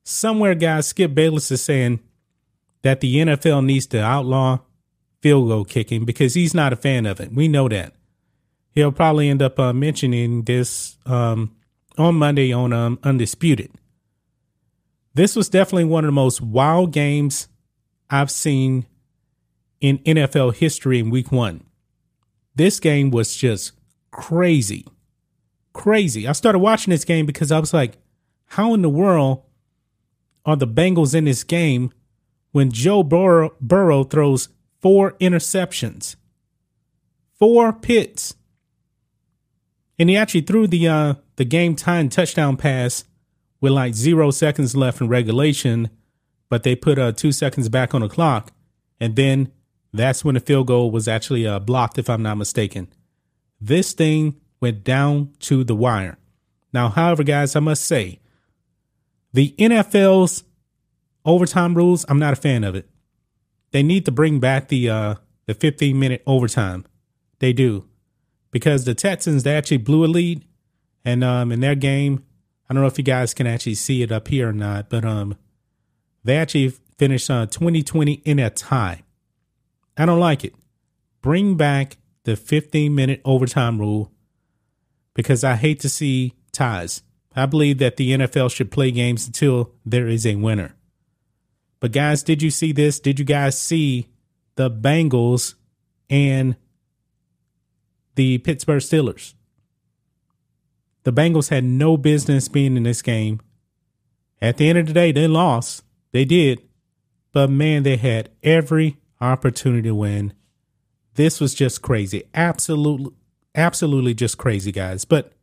Somewhere, 0.03 0.55
guys, 0.55 0.87
Skip 0.87 1.13
Bayless 1.13 1.51
is 1.51 1.61
saying 1.61 1.99
that 2.81 2.99
the 2.99 3.17
NFL 3.17 3.63
needs 3.63 3.85
to 3.87 4.03
outlaw 4.03 4.59
field 5.21 5.47
goal 5.47 5.63
kicking 5.63 6.03
because 6.03 6.33
he's 6.33 6.53
not 6.53 6.73
a 6.73 6.77
fan 6.77 7.05
of 7.05 7.19
it. 7.19 7.31
We 7.31 7.47
know 7.47 7.69
that. 7.69 7.93
He'll 8.71 8.91
probably 8.91 9.29
end 9.29 9.41
up 9.41 9.59
uh, 9.59 9.73
mentioning 9.73 10.43
this 10.43 10.97
um, 11.05 11.55
on 11.97 12.15
Monday 12.15 12.51
on 12.51 12.73
um, 12.73 12.99
Undisputed. 13.03 13.71
This 15.13 15.35
was 15.35 15.49
definitely 15.49 15.85
one 15.85 16.03
of 16.03 16.09
the 16.09 16.13
most 16.13 16.41
wild 16.41 16.93
games 16.93 17.47
I've 18.09 18.31
seen 18.31 18.85
in 19.81 19.97
NFL 19.99 20.55
history 20.55 20.99
in 20.99 21.09
week 21.09 21.31
one. 21.31 21.63
This 22.55 22.79
game 22.79 23.11
was 23.11 23.35
just 23.35 23.73
crazy. 24.11 24.85
Crazy. 25.77 26.27
I 26.27 26.31
started 26.31 26.57
watching 26.57 26.89
this 26.89 27.05
game 27.05 27.27
because 27.27 27.51
I 27.51 27.59
was 27.59 27.71
like, 27.71 27.99
how 28.47 28.73
in 28.73 28.81
the 28.81 28.89
world 28.89 29.43
are 30.43 30.55
the 30.55 30.65
Bengals 30.65 31.13
in 31.13 31.25
this 31.25 31.43
game 31.43 31.91
when 32.51 32.71
Joe 32.71 33.03
Burrow, 33.03 33.53
Burrow 33.61 34.03
throws 34.03 34.49
four 34.81 35.11
interceptions? 35.21 36.15
Four 37.37 37.73
pits. 37.73 38.33
And 39.99 40.09
he 40.09 40.17
actually 40.17 40.41
threw 40.41 40.65
the 40.65 40.87
uh, 40.87 41.13
the 41.35 41.45
game 41.45 41.75
time 41.75 42.09
touchdown 42.09 42.57
pass 42.57 43.03
with 43.61 43.71
like 43.71 43.93
zero 43.93 44.31
seconds 44.31 44.75
left 44.75 44.99
in 44.99 45.07
regulation, 45.07 45.91
but 46.49 46.63
they 46.63 46.75
put 46.75 46.97
uh, 46.97 47.11
two 47.11 47.31
seconds 47.31 47.69
back 47.69 47.93
on 47.93 48.01
the 48.01 48.09
clock. 48.09 48.51
And 48.99 49.15
then 49.15 49.51
that's 49.93 50.25
when 50.25 50.33
the 50.33 50.41
field 50.41 50.65
goal 50.65 50.89
was 50.89 51.07
actually 51.07 51.45
uh, 51.45 51.59
blocked, 51.59 51.99
if 51.99 52.09
I'm 52.09 52.23
not 52.23 52.39
mistaken. 52.39 52.87
This 53.61 53.93
thing 53.93 54.41
went 54.59 54.83
down 54.83 55.33
to 55.39 55.63
the 55.63 55.75
wire. 55.75 56.17
Now, 56.73 56.89
however, 56.89 57.23
guys, 57.23 57.55
I 57.55 57.59
must 57.59 57.85
say, 57.85 58.19
the 59.33 59.55
NFL's 59.57 60.43
overtime 61.25 61.75
rules, 61.75 62.05
I'm 62.09 62.19
not 62.19 62.33
a 62.33 62.37
fan 62.37 62.63
of 62.63 62.75
it. 62.75 62.89
They 63.71 63.83
need 63.83 64.05
to 64.05 64.11
bring 64.11 64.39
back 64.39 64.69
the 64.69 64.89
uh, 64.89 65.15
the 65.45 65.53
15 65.53 65.97
minute 65.97 66.23
overtime. 66.25 66.85
They 67.39 67.53
do. 67.53 67.85
Because 68.51 68.85
the 68.85 68.95
Texans, 68.95 69.43
they 69.43 69.55
actually 69.55 69.77
blew 69.77 70.05
a 70.05 70.07
lead. 70.07 70.45
And 71.03 71.23
um, 71.23 71.51
in 71.51 71.59
their 71.59 71.75
game, 71.75 72.23
I 72.69 72.73
don't 72.73 72.81
know 72.81 72.87
if 72.87 72.97
you 72.97 73.03
guys 73.03 73.33
can 73.33 73.47
actually 73.47 73.75
see 73.75 74.01
it 74.01 74.11
up 74.11 74.27
here 74.27 74.49
or 74.49 74.53
not, 74.53 74.89
but 74.89 75.05
um, 75.05 75.37
they 76.23 76.35
actually 76.35 76.73
finished 76.97 77.29
uh, 77.29 77.45
2020 77.45 78.13
in 78.25 78.39
a 78.39 78.49
tie. 78.49 79.03
I 79.97 80.05
don't 80.05 80.19
like 80.19 80.43
it. 80.43 80.53
Bring 81.21 81.55
back 81.55 81.97
the 82.23 82.35
15 82.35 82.93
minute 82.93 83.21
overtime 83.23 83.79
rule 83.79 84.11
because 85.17 85.43
I 85.43 85.56
hate 85.56 85.80
to 85.80 85.89
see 85.89 86.36
ties. 86.51 87.01
I 87.36 87.47
believe 87.47 87.80
that 87.80 87.97
the 87.97 88.12
NFL 88.12 88.53
should 88.53 88.69
play 88.71 88.91
games 88.91 89.25
until 89.25 89.73
there 89.84 90.08
is 90.08 90.27
a 90.27 90.36
winner. 90.36 90.75
But 91.80 91.91
guys, 91.91 92.21
did 92.21 92.43
you 92.43 92.51
see 92.51 92.71
this? 92.71 92.99
Did 92.99 93.17
you 93.17 93.25
guys 93.25 93.60
see 93.60 94.10
the 94.56 94.69
Bengals 94.69 95.56
and 96.08 96.56
the 98.13 98.38
Pittsburgh 98.38 98.82
Steelers? 98.82 99.34
The 101.03 101.12
Bengals 101.12 101.49
had 101.49 101.63
no 101.63 101.97
business 101.97 102.47
being 102.47 102.77
in 102.77 102.84
this 102.84 103.01
game. 103.01 103.41
At 104.39 104.58
the 104.58 104.69
end 104.69 104.77
of 104.77 104.86
the 104.86 104.93
day, 104.93 105.12
they 105.12 105.27
lost. 105.27 105.84
They 106.12 106.25
did. 106.25 106.62
But 107.32 107.49
man, 107.49 107.82
they 107.82 107.97
had 107.97 108.30
every 108.43 108.97
opportunity 109.19 109.89
to 109.89 109.95
win. 109.95 110.34
This 111.15 111.39
was 111.39 111.56
just 111.56 111.82
crazy. 111.82 112.23
Absolutely, 112.36 113.13
absolutely 113.57 114.13
just 114.13 114.37
crazy, 114.37 114.71
guys. 114.71 115.03
But 115.03 115.33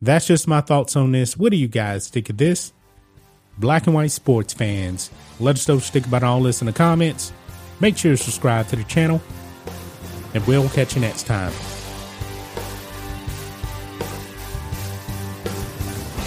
that's 0.00 0.26
just 0.26 0.48
my 0.48 0.60
thoughts 0.60 0.96
on 0.96 1.12
this. 1.12 1.36
What 1.36 1.50
do 1.50 1.58
you 1.58 1.68
guys 1.68 2.08
think 2.08 2.30
of 2.30 2.38
this? 2.38 2.72
Black 3.58 3.86
and 3.86 3.94
white 3.94 4.10
sports 4.10 4.52
fans, 4.52 5.10
let 5.40 5.56
us 5.56 5.66
know 5.66 5.74
what 5.76 5.84
you 5.84 5.90
think 5.90 6.06
about 6.06 6.22
all 6.22 6.42
this 6.42 6.60
in 6.60 6.66
the 6.66 6.72
comments. 6.72 7.32
Make 7.80 7.96
sure 7.96 8.12
to 8.12 8.16
subscribe 8.16 8.68
to 8.68 8.76
the 8.76 8.84
channel, 8.84 9.20
and 10.34 10.46
we'll 10.46 10.68
catch 10.68 10.94
you 10.94 11.00
next 11.00 11.24
time. 11.24 11.52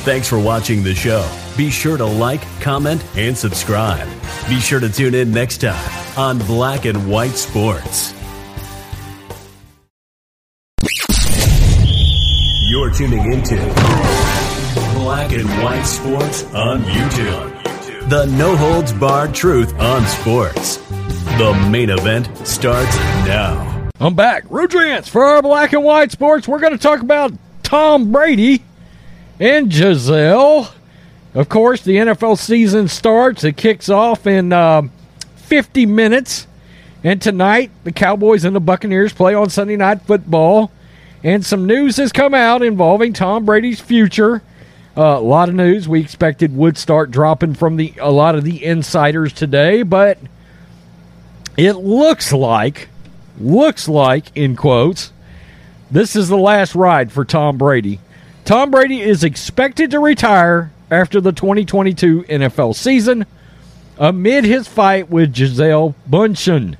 Thanks 0.05 0.27
for 0.27 0.39
watching 0.39 0.81
the 0.83 0.95
show. 0.95 1.29
Be 1.55 1.69
sure 1.69 1.97
to 1.97 2.05
like, 2.05 2.41
comment, 2.61 3.03
and 3.15 3.37
subscribe. 3.37 4.07
Be 4.47 4.59
sure 4.59 4.79
to 4.79 4.89
tune 4.89 5.13
in 5.13 5.31
next 5.31 5.61
time 5.61 6.17
on 6.17 6.39
Black 6.39 6.85
and 6.85 7.07
White 7.09 7.35
Sports. 7.35 8.18
You're 12.69 12.91
tuning 12.91 13.33
into 13.33 13.55
Black 14.93 15.31
and 15.31 15.49
White 15.63 15.81
Sports 15.81 16.43
on 16.53 16.83
YouTube. 16.83 18.09
The 18.09 18.27
no 18.37 18.55
holds 18.55 18.93
barred 18.93 19.33
truth 19.33 19.73
on 19.79 20.05
sports. 20.05 20.77
The 21.39 21.67
main 21.71 21.89
event 21.89 22.27
starts 22.45 22.95
now. 23.25 23.89
I'm 23.99 24.13
back. 24.13 24.43
Rudrance 24.49 25.09
for 25.09 25.23
our 25.23 25.41
black 25.41 25.73
and 25.73 25.83
white 25.83 26.11
sports. 26.11 26.47
We're 26.47 26.59
going 26.59 26.73
to 26.73 26.77
talk 26.77 27.01
about 27.01 27.33
Tom 27.63 28.11
Brady 28.11 28.63
and 29.39 29.71
Gisele. 29.71 30.71
Of 31.33 31.49
course, 31.49 31.81
the 31.81 31.95
NFL 31.95 32.37
season 32.37 32.87
starts. 32.87 33.43
It 33.43 33.57
kicks 33.57 33.89
off 33.89 34.27
in 34.27 34.53
uh, 34.53 34.83
50 35.37 35.87
minutes. 35.87 36.45
And 37.03 37.19
tonight, 37.19 37.71
the 37.83 37.91
Cowboys 37.91 38.45
and 38.45 38.55
the 38.55 38.59
Buccaneers 38.59 39.11
play 39.11 39.33
on 39.33 39.49
Sunday 39.49 39.75
Night 39.75 40.03
Football. 40.03 40.71
And 41.23 41.45
some 41.45 41.65
news 41.65 41.97
has 41.97 42.11
come 42.11 42.33
out 42.33 42.61
involving 42.61 43.13
Tom 43.13 43.45
Brady's 43.45 43.81
future. 43.81 44.41
Uh, 44.95 45.17
a 45.17 45.19
lot 45.19 45.49
of 45.49 45.55
news 45.55 45.87
we 45.87 45.99
expected 46.01 46.55
would 46.55 46.77
start 46.77 47.11
dropping 47.11 47.53
from 47.53 47.75
the 47.75 47.93
a 47.99 48.11
lot 48.11 48.35
of 48.35 48.43
the 48.43 48.63
insiders 48.63 49.33
today, 49.33 49.83
but 49.83 50.17
it 51.57 51.73
looks 51.73 52.31
like, 52.31 52.89
looks 53.39 53.87
like, 53.87 54.25
in 54.35 54.55
quotes, 54.55 55.11
this 55.91 56.15
is 56.15 56.29
the 56.29 56.37
last 56.37 56.75
ride 56.75 57.11
for 57.11 57.25
Tom 57.25 57.57
Brady. 57.57 57.99
Tom 58.45 58.71
Brady 58.71 59.01
is 59.01 59.23
expected 59.23 59.91
to 59.91 59.99
retire 59.99 60.71
after 60.89 61.21
the 61.21 61.31
2022 61.31 62.23
NFL 62.23 62.75
season 62.75 63.25
amid 63.97 64.45
his 64.45 64.67
fight 64.67 65.09
with 65.09 65.33
Gisele 65.33 65.95
Bündchen. 66.09 66.77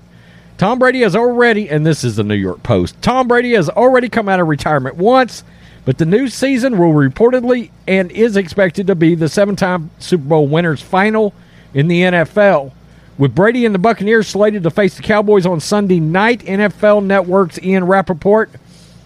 Tom 0.60 0.78
Brady 0.78 1.00
has 1.04 1.16
already, 1.16 1.70
and 1.70 1.86
this 1.86 2.04
is 2.04 2.18
the 2.18 2.24
New 2.26 2.36
York 2.36 2.64
Post, 2.64 3.02
Tom 3.02 3.30
Brady 3.30 3.54
has 3.54 3.70
already 3.70 4.10
come 4.10 4.28
out 4.28 4.42
of 4.42 4.48
retirement 4.50 4.98
once, 4.98 5.46
but 5.86 5.98
the 5.98 6.06
new 6.06 6.28
season 6.28 6.78
will 6.78 6.92
reportedly 6.92 7.72
and 7.88 8.12
is 8.12 8.36
expected 8.36 8.86
to 8.88 8.94
be 8.94 9.16
the 9.16 9.30
seven 9.30 9.56
time 9.56 9.90
Super 10.00 10.26
Bowl 10.26 10.50
winners 10.50 10.82
final 10.82 11.34
in 11.74 11.88
the 11.88 12.02
NFL. 12.02 12.74
With 13.18 13.34
Brady 13.34 13.66
and 13.66 13.74
the 13.74 13.80
Buccaneers 13.80 14.28
slated 14.28 14.64
to 14.64 14.70
face 14.70 14.98
the 14.98 15.02
Cowboys 15.02 15.46
on 15.46 15.62
Sunday 15.62 16.02
night, 16.02 16.42
NFL 16.42 17.06
Network's 17.06 17.58
Ian 17.60 17.86
Rapoport 17.86 18.52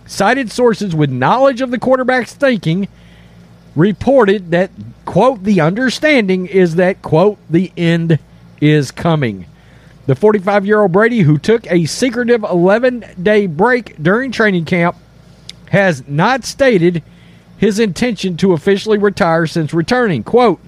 cited 0.07 0.51
sources 0.51 0.95
with 0.95 1.11
knowledge 1.11 1.61
of 1.61 1.69
the 1.69 1.77
quarterback's 1.77 2.33
thinking 2.33 2.87
reported 3.75 4.49
that, 4.49 4.71
quote, 5.05 5.43
the 5.43 5.61
understanding 5.61 6.47
is 6.47 6.77
that, 6.77 7.03
quote, 7.03 7.37
the 7.47 7.71
end 7.77 8.17
is 8.59 8.89
coming. 8.89 9.45
The 10.05 10.15
45 10.15 10.65
year 10.65 10.81
old 10.81 10.91
Brady, 10.91 11.21
who 11.21 11.37
took 11.37 11.69
a 11.71 11.85
secretive 11.85 12.43
11 12.43 13.05
day 13.21 13.47
break 13.47 14.01
during 14.01 14.31
training 14.31 14.65
camp, 14.65 14.97
has 15.69 16.07
not 16.07 16.43
stated 16.43 17.01
his 17.57 17.79
intention 17.79 18.35
to 18.37 18.51
officially 18.51 18.97
retire 18.97 19.47
since 19.47 19.73
returning. 19.73 20.23
Quote, 20.23 20.59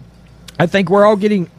I 0.58 0.68
think 0.68 0.90
we're 0.90 1.06
all 1.06 1.18
getting 1.18 1.50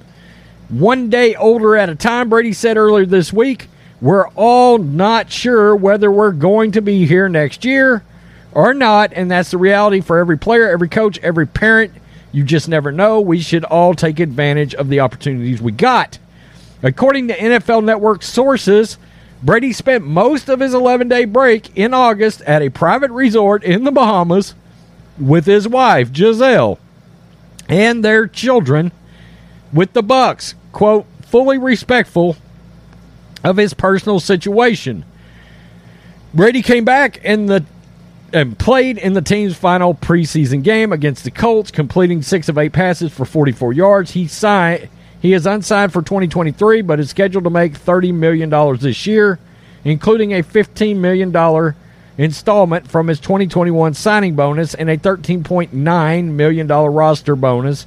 one 0.68 1.10
day 1.10 1.34
older 1.34 1.76
at 1.76 1.90
a 1.90 1.94
time, 1.94 2.30
Brady 2.30 2.54
said 2.54 2.78
earlier 2.78 3.04
this 3.04 3.32
week. 3.32 3.68
We're 4.00 4.28
all 4.30 4.78
not 4.78 5.30
sure 5.30 5.76
whether 5.76 6.10
we're 6.10 6.32
going 6.32 6.72
to 6.72 6.82
be 6.82 7.06
here 7.06 7.28
next 7.28 7.64
year 7.64 8.02
or 8.52 8.72
not, 8.72 9.12
and 9.12 9.30
that's 9.30 9.50
the 9.50 9.58
reality 9.58 10.00
for 10.00 10.18
every 10.18 10.38
player, 10.38 10.68
every 10.68 10.88
coach, 10.88 11.18
every 11.18 11.46
parent. 11.46 11.92
You 12.32 12.42
just 12.42 12.68
never 12.68 12.90
know. 12.90 13.20
We 13.20 13.40
should 13.40 13.64
all 13.64 13.94
take 13.94 14.18
advantage 14.18 14.74
of 14.74 14.88
the 14.88 15.00
opportunities 15.00 15.60
we 15.60 15.72
got. 15.72 16.18
According 16.82 17.28
to 17.28 17.36
NFL 17.36 17.84
Network 17.84 18.22
sources, 18.22 18.98
Brady 19.42 19.72
spent 19.72 20.06
most 20.06 20.48
of 20.48 20.60
his 20.60 20.74
11 20.74 21.08
day 21.08 21.24
break 21.24 21.76
in 21.76 21.94
August 21.94 22.42
at 22.42 22.62
a 22.62 22.70
private 22.70 23.10
resort 23.10 23.62
in 23.64 23.84
the 23.84 23.92
Bahamas 23.92 24.54
with 25.18 25.46
his 25.46 25.66
wife, 25.68 26.12
Gisele, 26.12 26.78
and 27.68 28.04
their 28.04 28.26
children 28.26 28.92
with 29.72 29.92
the 29.92 30.02
Bucks. 30.02 30.54
Quote, 30.72 31.06
fully 31.22 31.58
respectful 31.58 32.36
of 33.42 33.56
his 33.56 33.74
personal 33.74 34.20
situation. 34.20 35.04
Brady 36.34 36.62
came 36.62 36.84
back 36.84 37.20
and 37.24 37.48
the 37.48 37.64
and 38.32 38.58
played 38.58 38.98
in 38.98 39.14
the 39.14 39.22
team's 39.22 39.56
final 39.56 39.94
preseason 39.94 40.62
game 40.62 40.92
against 40.92 41.24
the 41.24 41.30
Colts, 41.30 41.70
completing 41.70 42.22
six 42.22 42.48
of 42.48 42.58
eight 42.58 42.72
passes 42.72 43.12
for 43.12 43.24
44 43.24 43.72
yards. 43.72 44.10
He 44.10 44.26
signed 44.26 44.88
he 45.26 45.32
is 45.32 45.44
unsigned 45.44 45.92
for 45.92 46.02
2023, 46.02 46.82
but 46.82 47.00
is 47.00 47.10
scheduled 47.10 47.42
to 47.42 47.50
make 47.50 47.72
$30 47.72 48.14
million 48.14 48.48
this 48.78 49.08
year, 49.08 49.40
including 49.82 50.32
a 50.32 50.40
$15 50.40 50.98
million 50.98 51.74
installment 52.16 52.88
from 52.88 53.08
his 53.08 53.18
2021 53.18 53.94
signing 53.94 54.36
bonus 54.36 54.74
and 54.74 54.88
a 54.88 54.96
$13.9 54.96 56.24
million 56.30 56.68
roster 56.68 57.34
bonus 57.34 57.86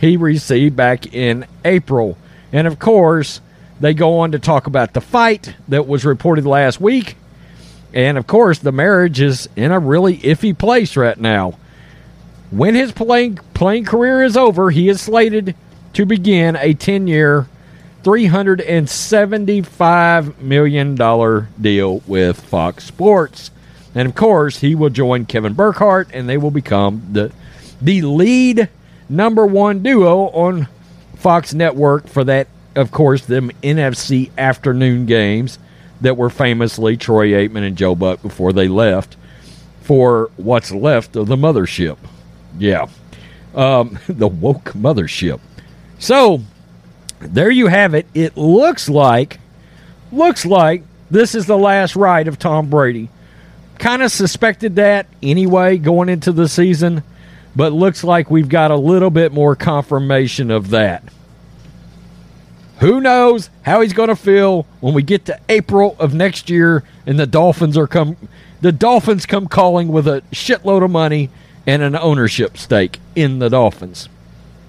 he 0.00 0.16
received 0.16 0.74
back 0.74 1.14
in 1.14 1.46
April. 1.64 2.18
And 2.52 2.66
of 2.66 2.80
course, 2.80 3.40
they 3.78 3.94
go 3.94 4.18
on 4.18 4.32
to 4.32 4.40
talk 4.40 4.66
about 4.66 4.92
the 4.92 5.00
fight 5.00 5.54
that 5.68 5.86
was 5.86 6.04
reported 6.04 6.46
last 6.46 6.80
week. 6.80 7.16
And 7.94 8.18
of 8.18 8.26
course, 8.26 8.58
the 8.58 8.72
marriage 8.72 9.20
is 9.20 9.48
in 9.54 9.70
a 9.70 9.78
really 9.78 10.18
iffy 10.18 10.58
place 10.58 10.96
right 10.96 11.16
now. 11.16 11.60
When 12.50 12.74
his 12.74 12.90
playing 12.90 13.36
playing 13.54 13.84
career 13.84 14.24
is 14.24 14.36
over, 14.36 14.70
he 14.70 14.88
is 14.88 15.00
slated 15.00 15.54
to 15.96 16.04
begin 16.04 16.56
a 16.56 16.74
10 16.74 17.06
year, 17.06 17.46
$375 18.04 20.38
million 20.38 20.94
deal 21.58 22.02
with 22.06 22.38
Fox 22.38 22.84
Sports. 22.84 23.50
And 23.94 24.06
of 24.06 24.14
course, 24.14 24.60
he 24.60 24.74
will 24.74 24.90
join 24.90 25.24
Kevin 25.24 25.54
Burkhardt 25.54 26.10
and 26.12 26.28
they 26.28 26.36
will 26.36 26.50
become 26.50 27.02
the, 27.12 27.32
the 27.80 28.02
lead 28.02 28.68
number 29.08 29.46
one 29.46 29.82
duo 29.82 30.28
on 30.28 30.68
Fox 31.14 31.54
Network 31.54 32.08
for 32.08 32.24
that, 32.24 32.48
of 32.74 32.90
course, 32.90 33.24
them 33.24 33.50
NFC 33.62 34.30
afternoon 34.36 35.06
games 35.06 35.58
that 36.02 36.18
were 36.18 36.28
famously 36.28 36.98
Troy 36.98 37.28
Aikman 37.28 37.66
and 37.66 37.74
Joe 37.74 37.94
Buck 37.94 38.20
before 38.20 38.52
they 38.52 38.68
left 38.68 39.16
for 39.80 40.30
what's 40.36 40.70
left 40.70 41.16
of 41.16 41.28
the 41.28 41.36
mothership. 41.36 41.96
Yeah. 42.58 42.88
Um, 43.54 43.98
the 44.08 44.28
woke 44.28 44.74
mothership. 44.74 45.40
So 45.98 46.42
there 47.20 47.50
you 47.50 47.68
have 47.68 47.94
it. 47.94 48.06
It 48.14 48.36
looks 48.36 48.88
like 48.88 49.40
looks 50.12 50.46
like 50.46 50.82
this 51.10 51.34
is 51.34 51.46
the 51.46 51.58
last 51.58 51.96
ride 51.96 52.28
of 52.28 52.38
Tom 52.38 52.68
Brady. 52.68 53.08
Kind 53.78 54.02
of 54.02 54.10
suspected 54.10 54.76
that 54.76 55.06
anyway 55.22 55.78
going 55.78 56.08
into 56.08 56.32
the 56.32 56.48
season, 56.48 57.02
but 57.54 57.72
looks 57.72 58.02
like 58.02 58.30
we've 58.30 58.48
got 58.48 58.70
a 58.70 58.76
little 58.76 59.10
bit 59.10 59.32
more 59.32 59.54
confirmation 59.54 60.50
of 60.50 60.70
that. 60.70 61.04
Who 62.80 63.00
knows 63.00 63.48
how 63.62 63.80
he's 63.80 63.94
going 63.94 64.10
to 64.10 64.16
feel 64.16 64.66
when 64.80 64.92
we 64.94 65.02
get 65.02 65.24
to 65.26 65.40
April 65.48 65.96
of 65.98 66.12
next 66.12 66.50
year 66.50 66.84
and 67.06 67.18
the 67.18 67.26
Dolphins 67.26 67.76
are 67.76 67.86
come 67.86 68.16
the 68.60 68.72
Dolphins 68.72 69.26
come 69.26 69.46
calling 69.48 69.88
with 69.88 70.08
a 70.08 70.22
shitload 70.32 70.84
of 70.84 70.90
money 70.90 71.30
and 71.66 71.82
an 71.82 71.96
ownership 71.96 72.56
stake 72.56 72.98
in 73.14 73.38
the 73.38 73.48
Dolphins. 73.48 74.08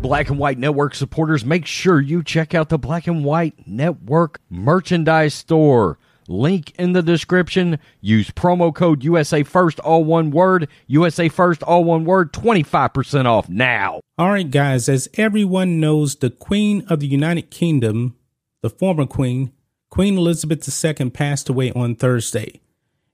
Black 0.00 0.30
and 0.30 0.38
White 0.38 0.58
Network 0.58 0.94
supporters, 0.94 1.44
make 1.44 1.66
sure 1.66 2.00
you 2.00 2.22
check 2.22 2.54
out 2.54 2.70
the 2.70 2.78
Black 2.78 3.06
and 3.06 3.22
White 3.22 3.66
Network 3.66 4.40
merchandise 4.48 5.34
store. 5.34 5.98
Link 6.26 6.72
in 6.78 6.94
the 6.94 7.02
description. 7.02 7.78
Use 8.00 8.30
promo 8.30 8.74
code 8.74 9.04
USA 9.04 9.42
First, 9.42 9.78
all 9.80 10.04
one 10.04 10.30
word. 10.30 10.68
USA 10.86 11.28
First, 11.28 11.62
all 11.64 11.84
one 11.84 12.04
word. 12.04 12.32
25% 12.32 13.26
off 13.26 13.48
now. 13.50 14.00
All 14.16 14.30
right, 14.30 14.50
guys, 14.50 14.88
as 14.88 15.08
everyone 15.14 15.80
knows, 15.80 16.16
the 16.16 16.30
Queen 16.30 16.82
of 16.88 17.00
the 17.00 17.06
United 17.06 17.50
Kingdom, 17.50 18.16
the 18.62 18.70
former 18.70 19.06
Queen, 19.06 19.52
Queen 19.90 20.16
Elizabeth 20.16 20.66
II, 20.84 21.10
passed 21.10 21.48
away 21.48 21.72
on 21.72 21.94
Thursday. 21.94 22.60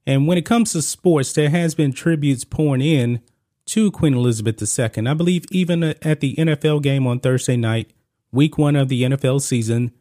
And 0.05 0.25
when 0.25 0.37
it 0.37 0.45
comes 0.45 0.71
to 0.71 0.81
sports, 0.81 1.33
there 1.33 1.49
has 1.49 1.75
been 1.75 1.91
tributes 1.91 2.45
pouring 2.45 2.81
in 2.81 3.21
to 3.67 3.91
Queen 3.91 4.13
Elizabeth 4.13 4.61
II. 4.61 5.07
I 5.07 5.13
believe 5.13 5.45
even 5.51 5.83
at 5.83 6.19
the 6.19 6.35
NFL 6.35 6.81
game 6.81 7.05
on 7.05 7.19
Thursday 7.19 7.57
night, 7.57 7.91
week 8.31 8.57
one 8.57 8.75
of 8.75 8.89
the 8.89 9.03
NFL 9.03 9.41
season, 9.41 9.91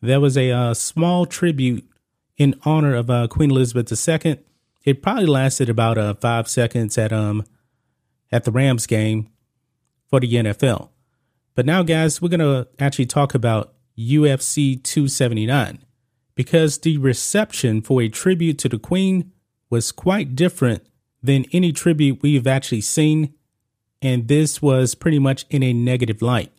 there 0.00 0.20
was 0.20 0.36
a 0.36 0.50
uh, 0.50 0.74
small 0.74 1.26
tribute 1.26 1.88
in 2.36 2.58
honor 2.64 2.94
of 2.94 3.10
uh, 3.10 3.28
Queen 3.28 3.50
Elizabeth 3.50 3.90
II. 4.08 4.38
It 4.84 5.02
probably 5.02 5.26
lasted 5.26 5.68
about 5.68 5.98
uh, 5.98 6.14
five 6.14 6.48
seconds 6.48 6.96
at 6.96 7.12
um 7.12 7.44
at 8.30 8.44
the 8.44 8.50
Rams 8.50 8.86
game 8.86 9.28
for 10.08 10.20
the 10.20 10.32
NFL. 10.32 10.90
But 11.54 11.66
now, 11.66 11.82
guys, 11.82 12.20
we're 12.20 12.28
gonna 12.28 12.66
actually 12.78 13.06
talk 13.06 13.34
about 13.34 13.74
UFC 13.98 14.82
279 14.82 15.84
because 16.34 16.78
the 16.78 16.98
reception 16.98 17.80
for 17.80 18.02
a 18.02 18.08
tribute 18.08 18.58
to 18.58 18.68
the 18.68 18.78
Queen 18.78 19.32
was 19.70 19.90
quite 19.90 20.36
different 20.36 20.86
than 21.22 21.46
any 21.52 21.72
tribute 21.72 22.22
we've 22.22 22.46
actually 22.46 22.80
seen, 22.80 23.34
and 24.00 24.28
this 24.28 24.60
was 24.60 24.94
pretty 24.94 25.18
much 25.18 25.46
in 25.50 25.62
a 25.62 25.72
negative 25.72 26.22
light. 26.22 26.52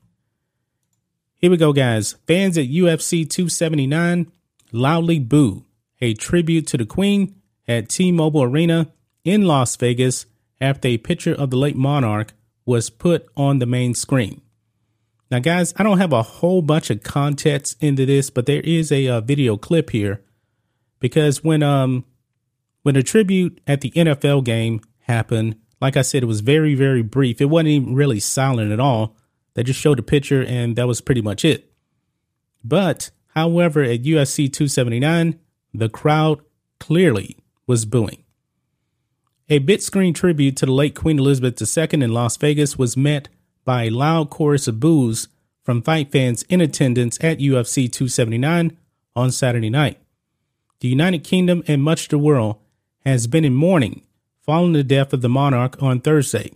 Here 1.35 1.51
we 1.51 1.57
go, 1.57 1.71
guys. 1.71 2.15
Fans 2.25 2.57
at 2.57 2.65
UFC 2.65 3.29
279 3.29 4.31
loudly 4.71 5.19
boo 5.19 5.65
a 6.01 6.13
tribute 6.13 6.67
to 6.67 6.77
the 6.77 6.85
Queen 6.85 7.35
at 7.67 7.89
T 7.89 8.11
Mobile 8.11 8.43
Arena 8.43 8.91
in 9.23 9.43
Las 9.43 9.75
Vegas 9.75 10.25
after 10.59 10.87
a 10.87 10.97
picture 10.97 11.33
of 11.33 11.49
the 11.49 11.57
late 11.57 11.75
monarch 11.75 12.33
was 12.65 12.89
put 12.89 13.27
on 13.35 13.59
the 13.59 13.65
main 13.65 13.93
screen. 13.93 14.41
Now, 15.29 15.39
guys, 15.39 15.73
I 15.77 15.83
don't 15.83 15.97
have 15.97 16.13
a 16.13 16.23
whole 16.23 16.61
bunch 16.61 16.89
of 16.89 17.03
context 17.03 17.81
into 17.81 18.05
this, 18.05 18.29
but 18.29 18.45
there 18.45 18.61
is 18.61 18.91
a, 18.91 19.07
a 19.07 19.21
video 19.21 19.57
clip 19.57 19.89
here 19.89 20.23
because 20.99 21.43
when 21.43 21.63
um 21.63 22.05
when 22.87 22.95
the 22.95 23.03
tribute 23.03 23.59
at 23.67 23.81
the 23.81 23.91
NFL 23.91 24.45
game 24.45 24.79
happened, 24.99 25.57
like 25.81 25.97
I 25.97 26.03
said, 26.03 26.23
it 26.23 26.27
was 26.27 26.39
very 26.39 26.73
very 26.73 27.01
brief. 27.01 27.41
It 27.41 27.49
wasn't 27.49 27.67
even 27.67 27.95
really 27.95 28.21
silent 28.21 28.71
at 28.71 28.79
all. 28.79 29.13
They 29.55 29.63
just 29.63 29.77
showed 29.77 29.99
a 29.99 30.03
picture 30.03 30.41
and 30.41 30.77
that 30.77 30.87
was 30.87 31.01
pretty 31.01 31.21
much 31.21 31.43
it. 31.43 31.69
But 32.63 33.09
however, 33.35 33.83
at 33.83 34.03
UFC 34.03 34.49
279, 34.49 35.37
the 35.73 35.89
crowd 35.89 36.39
clearly 36.79 37.35
was 37.67 37.83
booing. 37.83 38.23
A 39.49 39.59
bit 39.59 39.83
screen 39.83 40.13
tribute 40.13 40.55
to 40.55 40.65
the 40.65 40.71
late 40.71 40.95
Queen 40.95 41.19
Elizabeth 41.19 41.61
II 41.61 42.01
in 42.01 42.13
Las 42.13 42.37
Vegas 42.37 42.77
was 42.77 42.95
met 42.95 43.27
by 43.65 43.83
a 43.83 43.89
loud 43.89 44.29
chorus 44.29 44.65
of 44.65 44.79
boos 44.79 45.27
from 45.61 45.81
fight 45.81 46.09
fans 46.09 46.43
in 46.43 46.61
attendance 46.61 47.21
at 47.21 47.39
UFC 47.39 47.91
279 47.91 48.77
on 49.13 49.29
Saturday 49.29 49.69
night. 49.69 49.99
The 50.79 50.87
United 50.87 51.25
Kingdom 51.25 51.63
and 51.67 51.83
much 51.83 52.03
of 52.03 52.09
the 52.11 52.17
world 52.17 52.61
has 53.05 53.27
been 53.27 53.45
in 53.45 53.55
mourning 53.55 54.03
following 54.47 54.71
the 54.71 54.83
death 54.83 55.11
of 55.11 55.21
the 55.21 55.29
monarch 55.29 55.81
on 55.83 55.99
Thursday. 55.99 56.51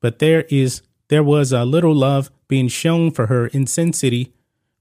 But 0.00 0.18
there 0.18 0.42
is 0.48 0.82
there 1.08 1.22
was 1.22 1.52
a 1.52 1.64
little 1.64 1.94
love 1.94 2.30
being 2.48 2.68
shown 2.68 3.10
for 3.10 3.26
her 3.26 3.48
in 3.48 3.66
Sin 3.66 3.92
City, 3.92 4.32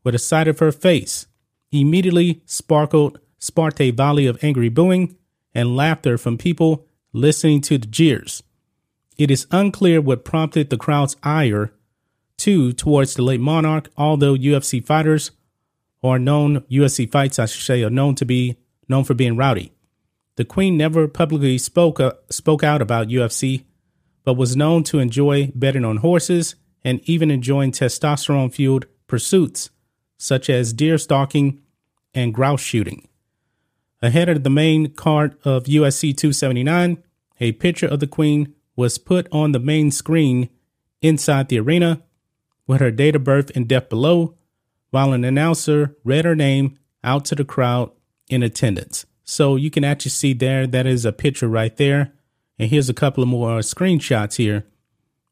where 0.04 0.12
the 0.12 0.20
sight 0.20 0.48
of 0.48 0.60
her 0.60 0.72
face 0.72 1.28
immediately 1.72 2.42
sparkled 2.46 3.20
sparked 3.38 3.82
a 3.82 3.92
volley 3.92 4.26
of 4.26 4.42
angry 4.44 4.70
booing 4.70 5.16
and 5.54 5.76
laughter 5.76 6.18
from 6.18 6.38
people 6.38 6.86
listening 7.14 7.62
to 7.62 7.78
the 7.78 7.88
jeers. 7.88 8.44
It 9.18 9.32
is 9.32 9.48
unclear 9.52 10.00
what 10.02 10.24
prompted 10.24 10.70
the 10.70 10.78
crowd's 10.78 11.18
ire, 11.24 11.74
too, 12.38 12.72
towards 12.74 13.16
the 13.16 13.22
late 13.22 13.42
monarch, 13.42 13.90
although 13.98 14.36
UFC 14.36 14.86
fighters 14.86 15.32
or 16.02 16.18
known 16.18 16.62
UFC 16.72 17.12
fights, 17.12 17.40
I 17.40 17.46
should 17.46 17.66
say, 17.66 17.84
are 17.84 17.90
known 17.90 18.16
to 18.16 18.26
be 18.26 18.58
known 18.88 19.04
for 19.04 19.14
being 19.14 19.36
rowdy. 19.36 19.74
The 20.40 20.46
Queen 20.46 20.78
never 20.78 21.10
publicly 21.10 21.58
spoke 21.58 22.00
uh, 22.00 22.14
spoke 22.30 22.64
out 22.64 22.82
about 22.82 23.10
UFC, 23.10 23.66
but 24.24 24.38
was 24.38 24.56
known 24.56 24.86
to 24.86 25.00
enjoy 25.00 25.52
betting 25.54 25.84
on 25.84 25.98
horses 25.98 26.56
and 26.82 27.02
even 27.04 27.30
enjoying 27.30 27.74
testosterone 27.74 28.54
fueled 28.54 28.86
pursuits 29.06 29.70
such 30.18 30.50
as 30.50 30.72
deer 30.72 30.98
stalking 30.98 31.60
and 32.14 32.34
grouse 32.34 32.62
shooting. 32.62 33.10
Ahead 34.02 34.30
of 34.30 34.46
the 34.46 34.50
main 34.50 34.94
card 34.94 35.36
of 35.44 35.66
UFC 35.66 36.16
279, 36.16 37.04
a 37.42 37.52
picture 37.52 37.88
of 37.88 38.00
the 38.00 38.08
Queen 38.08 38.56
was 38.78 38.98
put 38.98 39.28
on 39.34 39.52
the 39.52 39.60
main 39.60 39.92
screen 39.92 40.48
inside 41.02 41.50
the 41.50 41.60
arena 41.60 42.02
with 42.66 42.80
her 42.80 42.92
date 42.92 43.18
of 43.18 43.26
birth 43.26 43.52
and 43.56 43.68
death 43.68 43.90
below, 43.90 44.38
while 44.90 45.12
an 45.12 45.26
announcer 45.26 45.98
read 46.06 46.24
her 46.24 46.34
name 46.34 46.80
out 47.04 47.26
to 47.26 47.36
the 47.36 47.44
crowd 47.44 47.92
in 48.30 48.42
attendance. 48.42 49.06
So 49.30 49.56
you 49.56 49.70
can 49.70 49.84
actually 49.84 50.10
see 50.10 50.34
there, 50.34 50.66
that 50.66 50.88
is 50.88 51.06
a 51.06 51.14
picture 51.14 51.48
right 51.48 51.78
there. 51.78 52.14
And 52.58 52.68
here's 52.72 52.90
a 52.90 52.96
couple 52.96 53.22
of 53.22 53.30
more 53.30 53.60
screenshots 53.60 54.38
here. 54.38 54.66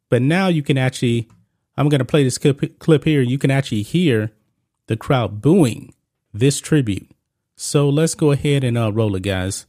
But 0.08 0.22
now 0.22 0.50
you 0.50 0.62
can 0.62 0.78
actually, 0.78 1.28
I'm 1.76 1.90
going 1.90 1.98
to 1.98 2.06
play 2.06 2.24
this 2.24 2.38
clip, 2.38 2.78
clip 2.78 3.06
here. 3.06 3.22
You 3.22 3.40
can 3.40 3.50
actually 3.50 3.82
hear 3.82 4.34
the 4.86 4.98
crowd 4.98 5.42
booing 5.42 5.96
this 6.32 6.62
tribute. 6.62 7.10
So 7.56 7.90
let's 7.90 8.14
go 8.14 8.30
ahead 8.30 8.64
and 8.64 8.78
uh, 8.78 8.94
roll 8.94 9.16
it, 9.16 9.24
guys. 9.24 9.66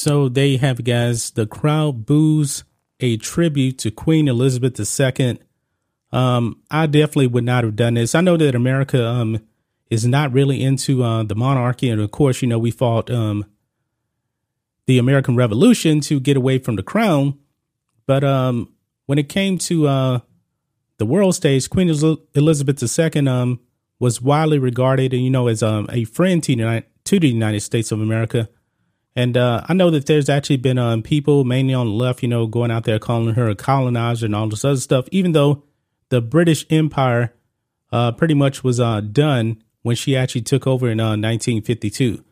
So 0.00 0.30
there 0.30 0.46
you 0.46 0.56
have 0.60 0.80
it, 0.80 0.84
guys. 0.84 1.30
The 1.32 1.46
crowd 1.46 2.06
boos 2.06 2.64
a 3.00 3.18
tribute 3.18 3.76
to 3.80 3.90
Queen 3.90 4.28
Elizabeth 4.28 4.80
II. 4.80 5.38
Um, 6.10 6.62
I 6.70 6.86
definitely 6.86 7.26
would 7.26 7.44
not 7.44 7.64
have 7.64 7.76
done 7.76 7.94
this. 7.94 8.14
I 8.14 8.22
know 8.22 8.38
that 8.38 8.54
America 8.54 9.06
um, 9.06 9.42
is 9.90 10.06
not 10.06 10.32
really 10.32 10.62
into 10.62 11.04
uh, 11.04 11.24
the 11.24 11.34
monarchy, 11.34 11.90
and 11.90 12.00
of 12.00 12.10
course, 12.12 12.40
you 12.40 12.48
know 12.48 12.58
we 12.58 12.70
fought 12.70 13.10
um, 13.10 13.44
the 14.86 14.96
American 14.96 15.36
Revolution 15.36 16.00
to 16.00 16.18
get 16.18 16.34
away 16.34 16.56
from 16.56 16.76
the 16.76 16.82
crown. 16.82 17.38
But 18.06 18.24
um, 18.24 18.72
when 19.04 19.18
it 19.18 19.28
came 19.28 19.58
to 19.58 19.86
uh, 19.86 20.18
the 20.96 21.04
world 21.04 21.34
stage, 21.34 21.68
Queen 21.68 21.90
Elizabeth 21.90 22.98
II 22.98 23.28
um, 23.28 23.60
was 23.98 24.22
widely 24.22 24.58
regarded, 24.58 25.12
and 25.12 25.22
you 25.22 25.30
know, 25.30 25.46
as 25.46 25.62
um, 25.62 25.88
a 25.92 26.04
friend 26.04 26.42
to 26.42 26.56
the 26.56 27.28
United 27.28 27.60
States 27.60 27.92
of 27.92 28.00
America. 28.00 28.48
And 29.16 29.36
uh, 29.36 29.64
I 29.68 29.74
know 29.74 29.90
that 29.90 30.06
there's 30.06 30.28
actually 30.28 30.58
been 30.58 30.78
um, 30.78 31.02
people, 31.02 31.44
mainly 31.44 31.74
on 31.74 31.86
the 31.86 31.92
left, 31.92 32.22
you 32.22 32.28
know, 32.28 32.46
going 32.46 32.70
out 32.70 32.84
there 32.84 32.98
calling 32.98 33.34
her 33.34 33.48
a 33.48 33.56
colonizer 33.56 34.26
and 34.26 34.34
all 34.34 34.48
this 34.48 34.64
other 34.64 34.78
stuff, 34.78 35.08
even 35.10 35.32
though 35.32 35.64
the 36.10 36.20
British 36.20 36.64
Empire 36.70 37.34
uh, 37.92 38.12
pretty 38.12 38.34
much 38.34 38.62
was 38.62 38.78
uh, 38.78 39.00
done 39.00 39.62
when 39.82 39.96
she 39.96 40.16
actually 40.16 40.42
took 40.42 40.66
over 40.66 40.88
in 40.88 40.98
1952. 40.98 42.18
Uh, 42.18 42.22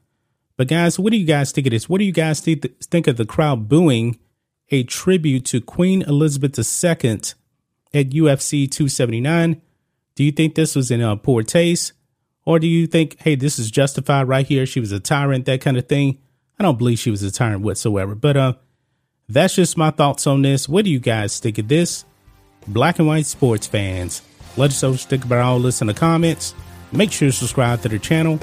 but 0.57 0.69
guys, 0.69 0.99
what 0.99 1.13
do 1.13 1.17
you 1.17 1.27
guys 1.27 1.53
think 1.53 1.67
of 1.67 1.73
this? 1.73 1.89
What 1.89 1.99
do 1.99 2.05
you 2.05 2.13
guys 2.13 2.41
think, 2.41 2.81
think 2.83 3.07
of 3.07 3.17
the 3.17 3.25
crowd 3.25 3.69
booing 3.69 4.19
a 4.71 4.83
tribute 4.83 5.45
to 5.47 5.61
Queen 5.61 6.03
Elizabeth 6.03 6.59
II 6.59 7.11
at 7.95 8.11
UFC 8.11 8.71
279? 8.71 9.63
Do 10.15 10.25
you 10.25 10.33
think 10.33 10.55
this 10.55 10.75
was 10.75 10.91
in 10.91 11.01
a 11.01 11.17
poor 11.17 11.43
taste? 11.43 11.93
Or 12.45 12.59
do 12.59 12.67
you 12.67 12.87
think, 12.87 13.21
hey, 13.21 13.35
this 13.35 13.59
is 13.59 13.71
justified 13.71 14.27
right 14.27 14.47
here? 14.47 14.67
She 14.67 14.81
was 14.81 14.91
a 14.91 14.99
tyrant, 14.99 15.45
that 15.47 15.61
kind 15.61 15.77
of 15.77 15.87
thing. 15.87 16.19
I 16.59 16.65
don't 16.65 16.79
believe 16.79 16.99
she 16.99 17.11
was 17.11 17.23
a 17.23 17.31
tyrant 17.31 17.63
whatsoever. 17.63 18.15
But 18.15 18.37
uh, 18.37 18.53
that's 19.29 19.55
just 19.55 19.77
my 19.77 19.91
thoughts 19.91 20.27
on 20.27 20.43
this. 20.43 20.69
What 20.69 20.85
do 20.85 20.91
you 20.91 20.99
guys 20.99 21.39
think 21.39 21.59
of 21.59 21.69
this? 21.69 22.05
Black 22.67 22.99
and 22.99 23.07
white 23.07 23.27
sports 23.27 23.67
fans. 23.67 24.23
Let 24.57 24.71
us 24.71 24.83
know 24.83 24.95
think 24.95 25.25
about 25.25 25.41
all 25.41 25.61
this 25.61 25.81
in 25.81 25.87
the 25.87 25.95
comments. 25.95 26.55
Make 26.91 27.13
sure 27.13 27.29
to 27.29 27.33
subscribe 27.33 27.83
to 27.83 27.89
the 27.89 27.99
channel, 27.99 28.41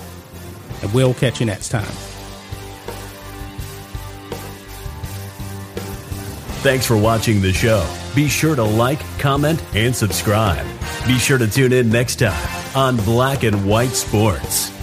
and 0.82 0.94
we'll 0.94 1.14
catch 1.14 1.40
you 1.40 1.46
next 1.46 1.70
time. 1.70 1.84
Thanks 6.62 6.86
for 6.86 6.98
watching 6.98 7.42
the 7.42 7.54
show. 7.54 7.88
Be 8.16 8.28
sure 8.28 8.56
to 8.56 8.64
like, 8.64 9.00
comment, 9.20 9.64
and 9.76 9.96
subscribe. 9.96 10.66
Be 11.06 11.20
sure 11.20 11.38
to 11.38 11.48
tune 11.48 11.74
in 11.74 11.90
next 11.90 12.16
time 12.18 12.76
on 12.76 12.98
Black 12.98 13.44
and 13.44 13.68
White 13.68 13.92
Sports. 13.92 14.75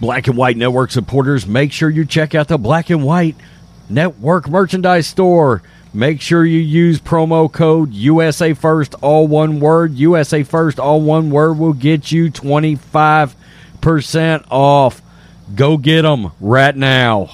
Black 0.00 0.28
and 0.28 0.36
White 0.36 0.56
Network 0.56 0.90
supporters, 0.90 1.46
make 1.46 1.72
sure 1.72 1.90
you 1.90 2.04
check 2.04 2.34
out 2.34 2.48
the 2.48 2.58
Black 2.58 2.90
and 2.90 3.04
White 3.04 3.36
Network 3.88 4.48
merchandise 4.48 5.06
store. 5.06 5.62
Make 5.92 6.20
sure 6.20 6.44
you 6.44 6.60
use 6.60 7.00
promo 7.00 7.50
code 7.50 7.92
USA 7.94 8.52
First, 8.52 8.94
all 9.02 9.26
one 9.26 9.58
word. 9.58 9.94
USA 9.94 10.42
First, 10.42 10.78
all 10.78 11.00
one 11.00 11.30
word 11.30 11.54
will 11.54 11.72
get 11.72 12.12
you 12.12 12.30
25% 12.30 14.46
off. 14.50 15.02
Go 15.54 15.78
get 15.78 16.02
them 16.02 16.32
right 16.40 16.76
now. 16.76 17.30